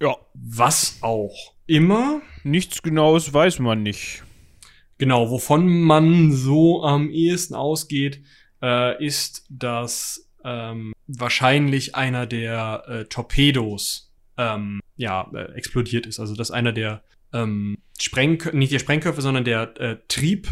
[0.00, 1.34] Ja, was auch
[1.66, 2.22] immer.
[2.42, 4.22] Nichts Genaues weiß man nicht.
[5.00, 8.22] Genau, wovon man so am ehesten ausgeht,
[8.60, 16.20] äh, ist, dass ähm, wahrscheinlich einer der äh, Torpedos ähm, ja, äh, explodiert ist.
[16.20, 20.48] Also dass einer der ähm, Sprengköpfe, nicht der Sprengköpfe, sondern der äh, Trieb,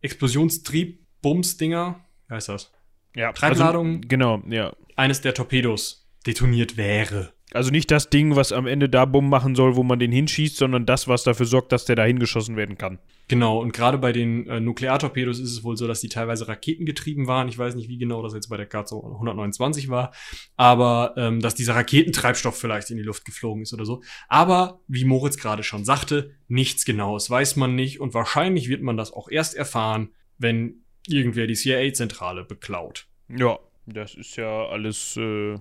[0.00, 2.72] Explosionstrieb, Bums-Dinger, wie heißt das?
[3.14, 3.96] Ja, Treibladung.
[3.96, 4.74] Also, genau, ja.
[4.96, 7.34] Eines der Torpedos detoniert wäre.
[7.52, 10.56] Also nicht das Ding, was am Ende da Bumm machen soll, wo man den hinschießt,
[10.56, 12.98] sondern das, was dafür sorgt, dass der da hingeschossen werden kann.
[13.26, 17.26] Genau, und gerade bei den äh, Nukleartorpedos ist es wohl so, dass die teilweise raketengetrieben
[17.26, 17.48] waren.
[17.48, 20.12] Ich weiß nicht, wie genau das jetzt bei der Karte 129 war,
[20.56, 24.02] aber ähm, dass dieser Raketentreibstoff vielleicht in die Luft geflogen ist oder so.
[24.28, 28.96] Aber wie Moritz gerade schon sagte, nichts Genaues weiß man nicht und wahrscheinlich wird man
[28.96, 33.06] das auch erst erfahren, wenn irgendwer die CIA-Zentrale beklaut.
[33.28, 35.16] Ja, das ist ja alles.
[35.16, 35.58] Äh,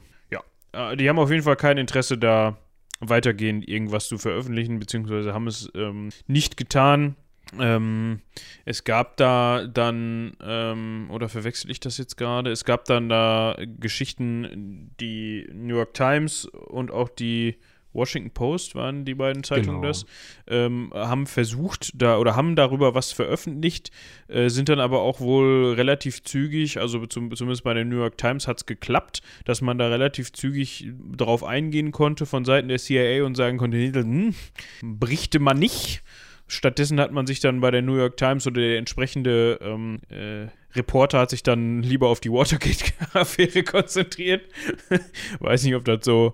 [0.74, 2.58] die haben auf jeden Fall kein Interesse da
[3.00, 7.16] weitergehend irgendwas zu veröffentlichen, beziehungsweise haben es ähm, nicht getan.
[7.58, 8.22] Ähm,
[8.66, 12.52] es gab da dann, ähm, oder verwechsel ich das jetzt gerade?
[12.52, 17.58] Es gab dann da Geschichten, die New York Times und auch die
[17.94, 19.88] Washington Post waren die beiden Zeitungen genau.
[19.88, 20.06] das,
[20.48, 23.92] ähm, haben versucht da oder haben darüber was veröffentlicht,
[24.28, 28.18] äh, sind dann aber auch wohl relativ zügig, also zum, zumindest bei der New York
[28.18, 32.78] Times hat es geklappt, dass man da relativ zügig drauf eingehen konnte von Seiten der
[32.78, 34.36] CIA und sagen konnte, hm,
[34.82, 36.04] berichte man nicht.
[36.50, 40.48] Stattdessen hat man sich dann bei der New York Times oder der entsprechende ähm, äh,
[40.76, 44.44] Reporter hat sich dann lieber auf die Watergate-Affäre konzentriert.
[45.40, 46.34] Weiß nicht, ob das so,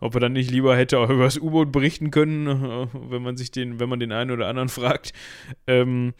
[0.00, 2.46] ob er dann nicht lieber hätte auch über das U-Boot berichten können,
[3.10, 5.12] wenn man sich den, wenn man den einen oder anderen fragt.
[5.66, 6.14] Ähm,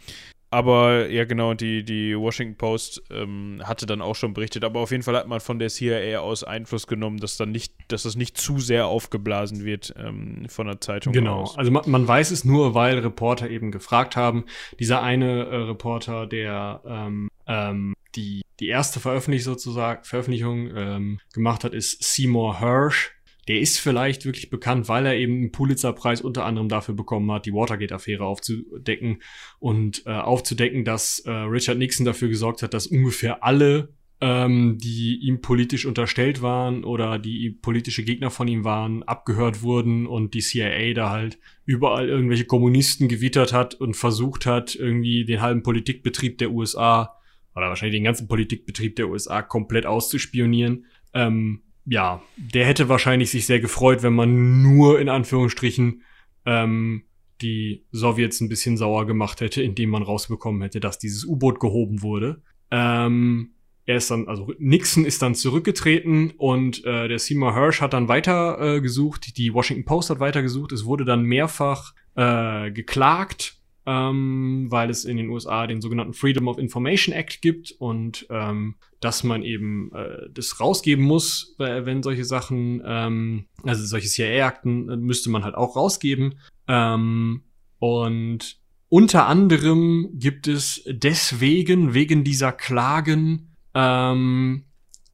[0.51, 4.63] aber ja, genau, die, die Washington Post ähm, hatte dann auch schon berichtet.
[4.63, 7.73] Aber auf jeden Fall hat man von der CIA aus Einfluss genommen, dass dann nicht,
[7.87, 11.41] dass das nicht zu sehr aufgeblasen wird ähm, von der Zeitung genau.
[11.41, 11.57] aus.
[11.57, 14.45] Also man, man, weiß es nur, weil Reporter eben gefragt haben.
[14.79, 21.63] Dieser eine äh, Reporter, der ähm, ähm, die, die erste Veröffentlichung sozusagen, Veröffentlichung ähm, gemacht
[21.63, 23.14] hat, ist Seymour Hirsch
[23.47, 27.45] der ist vielleicht wirklich bekannt, weil er eben einen Pulitzer-Preis unter anderem dafür bekommen hat,
[27.45, 29.21] die Watergate-Affäre aufzudecken
[29.59, 33.89] und äh, aufzudecken, dass äh, Richard Nixon dafür gesorgt hat, dass ungefähr alle,
[34.19, 40.07] ähm, die ihm politisch unterstellt waren oder die politische Gegner von ihm waren, abgehört wurden
[40.07, 45.41] und die CIA da halt überall irgendwelche Kommunisten gewittert hat und versucht hat, irgendwie den
[45.41, 47.19] halben Politikbetrieb der USA
[47.55, 50.85] oder wahrscheinlich den ganzen Politikbetrieb der USA komplett auszuspionieren.
[51.13, 56.03] Ähm, ja, der hätte wahrscheinlich sich sehr gefreut, wenn man nur in Anführungsstrichen
[56.45, 57.03] ähm,
[57.41, 62.01] die Sowjets ein bisschen sauer gemacht hätte, indem man rausbekommen hätte, dass dieses U-Boot gehoben
[62.01, 62.41] wurde.
[62.71, 63.51] Ähm,
[63.85, 68.07] er ist dann, also Nixon ist dann zurückgetreten und äh, der Seymour Hirsch hat dann
[68.07, 73.54] weiter äh, gesucht, die Washington Post hat weiter gesucht, es wurde dann mehrfach äh, geklagt
[73.85, 78.75] ähm, weil es in den USA den sogenannten Freedom of Information Act gibt und ähm,
[78.99, 84.89] dass man eben äh, das rausgeben muss, äh, wenn solche Sachen, ähm, also solche CIA-Akten
[84.89, 86.39] äh, müsste man halt auch rausgeben.
[86.67, 87.43] Ähm,
[87.79, 88.57] und
[88.89, 94.63] unter anderem gibt es deswegen, wegen dieser Klagen, ähm,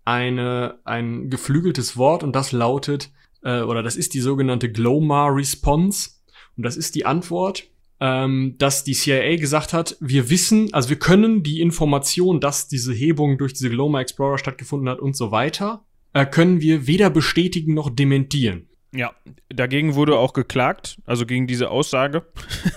[0.05, 3.11] eine, ein geflügeltes Wort und das lautet,
[3.43, 6.11] äh, oder das ist die sogenannte Glomar Response.
[6.57, 7.70] Und das ist die Antwort
[8.01, 12.91] ähm, dass die CIA gesagt hat, wir wissen, also wir können die Information, dass diese
[12.91, 17.75] Hebung durch diese Gloma Explorer stattgefunden hat und so weiter, äh, können wir weder bestätigen
[17.75, 18.67] noch dementieren.
[18.93, 19.13] Ja,
[19.49, 22.25] dagegen wurde auch geklagt, also gegen diese Aussage.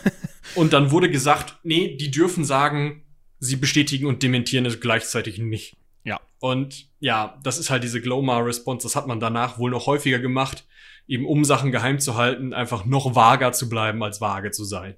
[0.54, 3.02] und dann wurde gesagt, nee, die dürfen sagen,
[3.40, 5.74] sie bestätigen und dementieren es gleichzeitig nicht.
[6.04, 6.20] Ja.
[6.38, 10.66] Und ja, das ist halt diese Glomar-Response, das hat man danach wohl noch häufiger gemacht,
[11.08, 14.96] eben um Sachen geheim zu halten, einfach noch vager zu bleiben, als vage zu sein.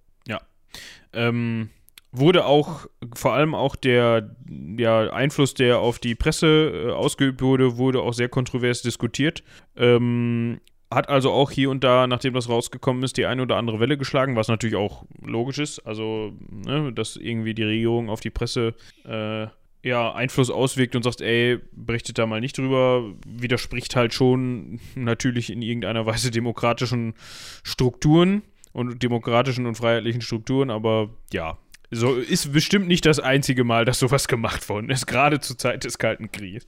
[1.12, 1.70] Ähm,
[2.12, 7.77] wurde auch, vor allem auch der, der Einfluss, der auf die Presse äh, ausgeübt wurde,
[7.77, 9.43] wurde auch sehr kontrovers diskutiert.
[9.77, 10.61] Ähm,
[10.91, 13.99] hat also auch hier und da, nachdem das rausgekommen ist, die eine oder andere Welle
[13.99, 15.81] geschlagen, was natürlich auch logisch ist.
[15.81, 18.74] Also, ne, dass irgendwie die Regierung auf die Presse
[19.05, 19.49] äh,
[19.83, 25.51] ja, Einfluss auswirkt und sagt, ey, berichtet da mal nicht drüber, widerspricht halt schon natürlich
[25.51, 27.14] in irgendeiner Weise demokratischen
[27.62, 28.43] Strukturen
[28.77, 31.57] und demokratischen und freiheitlichen Strukturen, aber ja,
[31.91, 35.85] so ist bestimmt nicht das einzige Mal, dass sowas gemacht worden ist, gerade zur Zeit
[35.85, 36.66] des Kalten Krieges.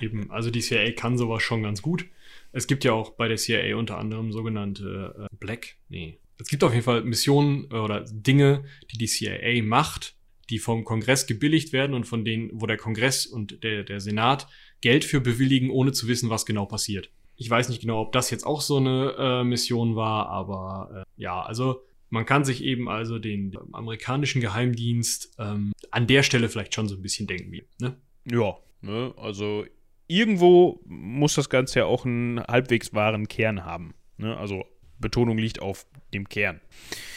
[0.00, 2.06] Eben, also die CIA kann sowas schon ganz gut.
[2.52, 6.18] Es gibt ja auch bei der CIA unter anderem sogenannte äh, Black, nee.
[6.38, 10.14] Es gibt auf jeden Fall Missionen oder Dinge, die die CIA macht,
[10.48, 14.46] die vom Kongress gebilligt werden und von denen, wo der Kongress und der, der Senat
[14.80, 17.10] Geld für bewilligen, ohne zu wissen, was genau passiert.
[17.36, 21.22] Ich weiß nicht genau, ob das jetzt auch so eine äh, Mission war, aber äh,
[21.22, 26.74] ja, also man kann sich eben also den amerikanischen Geheimdienst ähm, an der Stelle vielleicht
[26.74, 27.96] schon so ein bisschen denken wie, ne?
[28.24, 29.64] Ja, ne, also
[30.08, 33.94] irgendwo muss das Ganze ja auch einen halbwegs wahren Kern haben.
[34.16, 34.36] Ne?
[34.36, 34.64] Also
[34.98, 36.60] Betonung liegt auf dem Kern.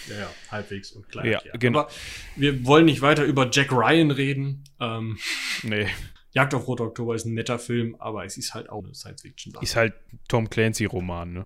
[0.09, 1.31] Ja, ja, halbwegs und klein.
[1.31, 1.81] Ja, genau.
[1.81, 1.91] Aber
[2.35, 4.63] wir wollen nicht weiter über Jack Ryan reden.
[4.79, 5.17] Ähm,
[5.63, 5.87] nee.
[6.31, 9.53] Jagd auf Roter Oktober ist ein netter Film, aber es ist halt auch eine Science-Fiction.
[9.61, 9.93] Ist halt
[10.27, 11.45] Tom Clancy-Roman, ne?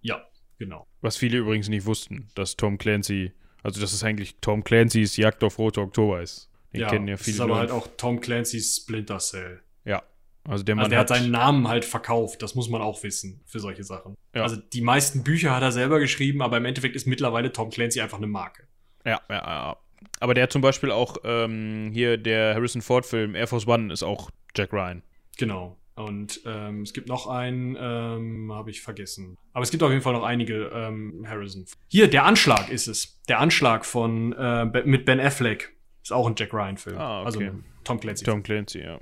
[0.00, 0.24] Ja,
[0.58, 0.86] genau.
[1.02, 5.44] Was viele übrigens nicht wussten, dass Tom Clancy, also dass es eigentlich Tom Clancy's Jagd
[5.44, 6.50] auf Roter Oktober ist.
[6.72, 7.32] Den ja, kennen ja viele.
[7.32, 7.72] Das ist aber Leute.
[7.72, 9.62] halt auch Tom Clancy's Splinter Cell.
[9.84, 10.02] Ja,
[10.44, 13.02] also der, Mann also der hat, hat, seinen Namen halt verkauft, das muss man auch
[13.02, 14.16] wissen für solche Sachen.
[14.34, 14.42] Ja.
[14.42, 18.00] Also die meisten Bücher hat er selber geschrieben, aber im Endeffekt ist mittlerweile Tom Clancy
[18.00, 18.66] einfach eine Marke.
[19.04, 19.76] Ja, ja, ja.
[20.20, 24.02] Aber der hat zum Beispiel auch ähm, hier der Harrison Ford-Film Air Force One ist
[24.02, 25.02] auch Jack Ryan.
[25.36, 25.76] Genau.
[25.94, 29.38] Und ähm, es gibt noch einen, ähm, habe ich vergessen.
[29.54, 31.64] Aber es gibt auf jeden Fall noch einige ähm, Harrison.
[31.88, 33.22] Hier, der Anschlag ist es.
[33.28, 36.98] Der Anschlag von äh, mit Ben Affleck ist auch ein Jack Ryan-Film.
[36.98, 37.26] Ah, okay.
[37.26, 37.40] Also
[37.84, 38.24] Tom Clancy.
[38.24, 38.98] Tom Clancy, ja.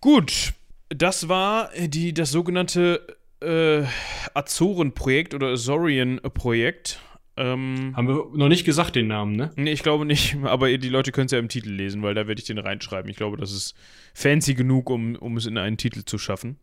[0.00, 0.54] Gut,
[0.88, 3.06] das war die, das sogenannte
[3.40, 3.84] äh,
[4.34, 7.00] Azoren-Projekt oder Azorian-Projekt.
[7.36, 9.50] Ähm, Haben wir noch nicht gesagt, den Namen, ne?
[9.56, 12.26] Nee, ich glaube nicht, aber die Leute können es ja im Titel lesen, weil da
[12.26, 13.10] werde ich den reinschreiben.
[13.10, 13.74] Ich glaube, das ist
[14.14, 16.58] fancy genug, um, um es in einen Titel zu schaffen.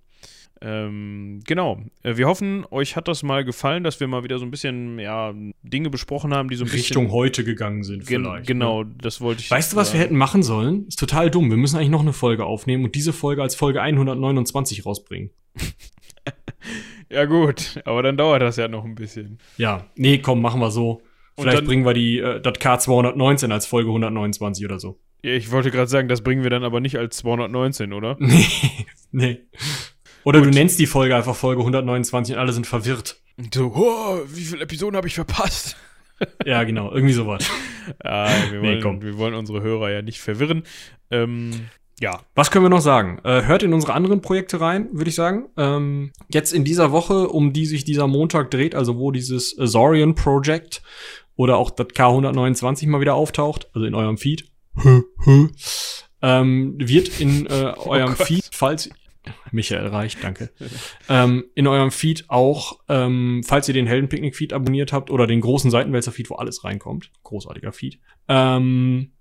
[0.61, 1.83] Ähm, genau.
[2.03, 4.97] Äh, wir hoffen, euch hat das mal gefallen, dass wir mal wieder so ein bisschen
[4.99, 8.07] ja, Dinge besprochen haben, die so ein Richtung bisschen, heute gegangen sind.
[8.07, 8.95] Gen vielleicht, genau, ne?
[8.99, 9.51] das wollte ich.
[9.51, 10.87] Weißt du, was wir hätten machen sollen?
[10.87, 11.49] Ist total dumm.
[11.49, 15.29] Wir müssen eigentlich noch eine Folge aufnehmen und diese Folge als Folge 129 rausbringen.
[17.09, 19.39] ja, gut, aber dann dauert das ja noch ein bisschen.
[19.57, 21.01] Ja, nee, komm, machen wir so.
[21.39, 24.99] Vielleicht bringen wir die äh, das K219 als Folge 129 oder so.
[25.23, 28.15] Ja, ich wollte gerade sagen, das bringen wir dann aber nicht als 219, oder?
[28.19, 28.47] nee,
[29.11, 29.39] nee.
[30.23, 30.47] Oder Gut.
[30.47, 33.21] du nennst die Folge einfach Folge 129 und alle sind verwirrt.
[33.53, 35.77] So, oh, wie viele Episoden habe ich verpasst?
[36.45, 37.49] ja, genau, irgendwie sowas.
[38.03, 40.63] ja, wir wollen, nee, wir wollen unsere Hörer ja nicht verwirren.
[41.11, 41.51] Ähm,
[41.99, 42.21] ja.
[42.35, 43.19] Was können wir noch sagen?
[43.23, 45.49] Äh, hört in unsere anderen Projekte rein, würde ich sagen.
[45.57, 50.15] Ähm, jetzt in dieser Woche, um die sich dieser Montag dreht, also wo dieses Azorian
[50.15, 50.83] Project
[51.35, 54.51] oder auch das K129 mal wieder auftaucht, also in eurem Feed,
[56.21, 58.89] ähm, wird in äh, oh eurem oh Feed, falls
[59.51, 60.51] Michael reicht, danke.
[61.09, 65.71] ähm, in eurem Feed auch, ähm, falls ihr den Heldenpicknick-Feed abonniert habt oder den großen
[65.71, 69.11] Seitenwälzer-Feed, wo alles reinkommt, großartiger Feed, ähm,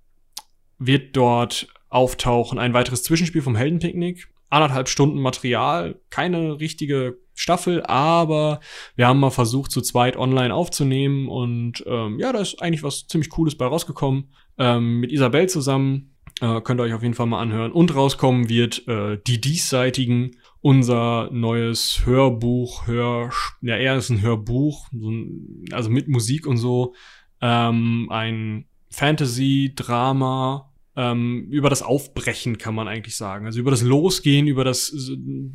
[0.79, 4.27] wird dort auftauchen ein weiteres Zwischenspiel vom Heldenpicknick.
[4.49, 8.61] Anderthalb Stunden Material, keine richtige Staffel, aber
[8.95, 13.07] wir haben mal versucht, zu zweit online aufzunehmen und ähm, ja, da ist eigentlich was
[13.07, 14.29] ziemlich Cooles bei rausgekommen.
[14.57, 17.71] Ähm, mit Isabel zusammen äh, könnt ihr euch auf jeden Fall mal anhören.
[17.71, 23.31] Und rauskommen wird äh, Die Diesseitigen, unser neues Hörbuch, Hör,
[23.61, 26.93] ja, eher ist ein Hörbuch, so ein, also mit Musik und so.
[27.41, 33.45] Ähm, ein Fantasy-Drama ähm, über das Aufbrechen, kann man eigentlich sagen.
[33.45, 34.93] Also über das Losgehen, über das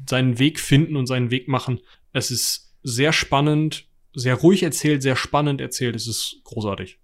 [0.08, 1.80] seinen Weg finden und seinen Weg machen.
[2.12, 5.96] Es ist sehr spannend, sehr ruhig erzählt, sehr spannend erzählt.
[5.96, 6.98] Es ist großartig.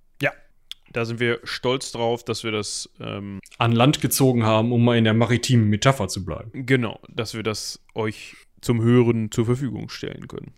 [0.93, 4.97] Da sind wir stolz drauf, dass wir das ähm, an Land gezogen haben, um mal
[4.97, 6.51] in der maritimen Metapher zu bleiben.
[6.67, 10.55] Genau, dass wir das euch zum Hören zur Verfügung stellen können.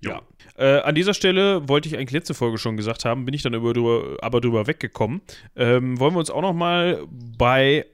[0.00, 0.22] Ja.
[0.58, 3.54] Äh, an dieser Stelle wollte ich eigentlich letzte Folge schon gesagt haben, bin ich dann
[3.54, 5.22] über, drüber, aber drüber weggekommen.
[5.56, 7.86] Ähm, wollen wir uns auch noch mal bei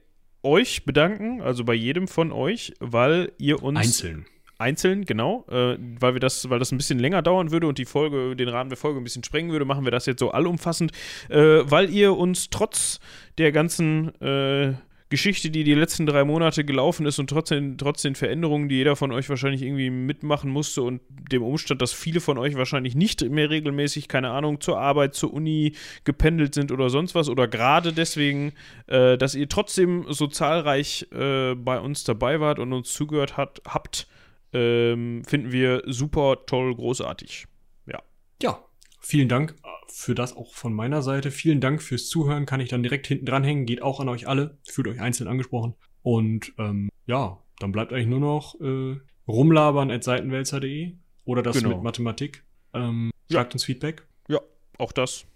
[0.43, 4.27] euch bedanken, also bei jedem von euch, weil ihr uns einzeln
[4.59, 7.85] einzeln, genau, äh, weil wir das, weil das ein bisschen länger dauern würde und die
[7.85, 10.93] Folge, den Rahmen der Folge ein bisschen sprengen würde, machen wir das jetzt so allumfassend,
[11.29, 13.01] äh, weil ihr uns trotz
[13.39, 14.75] der ganzen äh,
[15.11, 18.97] Geschichte, die die letzten drei Monate gelaufen ist und trotzdem, trotz den Veränderungen, die jeder
[18.97, 23.23] von euch wahrscheinlich irgendwie mitmachen musste und dem Umstand, dass viele von euch wahrscheinlich nicht
[23.23, 25.75] mehr regelmäßig, keine Ahnung, zur Arbeit, zur Uni
[26.05, 28.53] gependelt sind oder sonst was oder gerade deswegen,
[28.87, 33.61] äh, dass ihr trotzdem so zahlreich äh, bei uns dabei wart und uns zugehört hat,
[33.69, 34.09] habt,
[34.55, 37.47] ähm, finden wir super toll, großartig.
[37.87, 38.03] Ja.
[38.43, 38.59] Ja.
[39.05, 41.31] Vielen Dank äh, für das auch von meiner Seite.
[41.31, 42.47] Vielen Dank fürs Zuhören.
[42.47, 43.67] Kann ich dann direkt hinten dranhängen.
[43.67, 44.59] Geht auch an euch alle.
[44.69, 45.75] Fühlt euch einzeln angesprochen.
[46.03, 48.97] Und ähm, ja, dann bleibt eigentlich nur noch äh,
[49.29, 50.95] rumlabern at seitenwälzer.de
[51.25, 51.77] oder das genau.
[51.77, 52.45] mit Mathematik.
[52.73, 53.55] Ähm, sagt ja.
[53.55, 54.07] uns Feedback.
[54.29, 54.41] Ja,
[54.79, 55.27] auch das.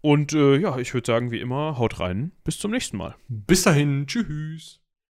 [0.00, 2.32] Und äh, ja, ich würde sagen, wie immer, haut rein.
[2.44, 3.16] Bis zum nächsten Mal.
[3.28, 4.06] Bis dahin.
[4.06, 4.79] Tschüss.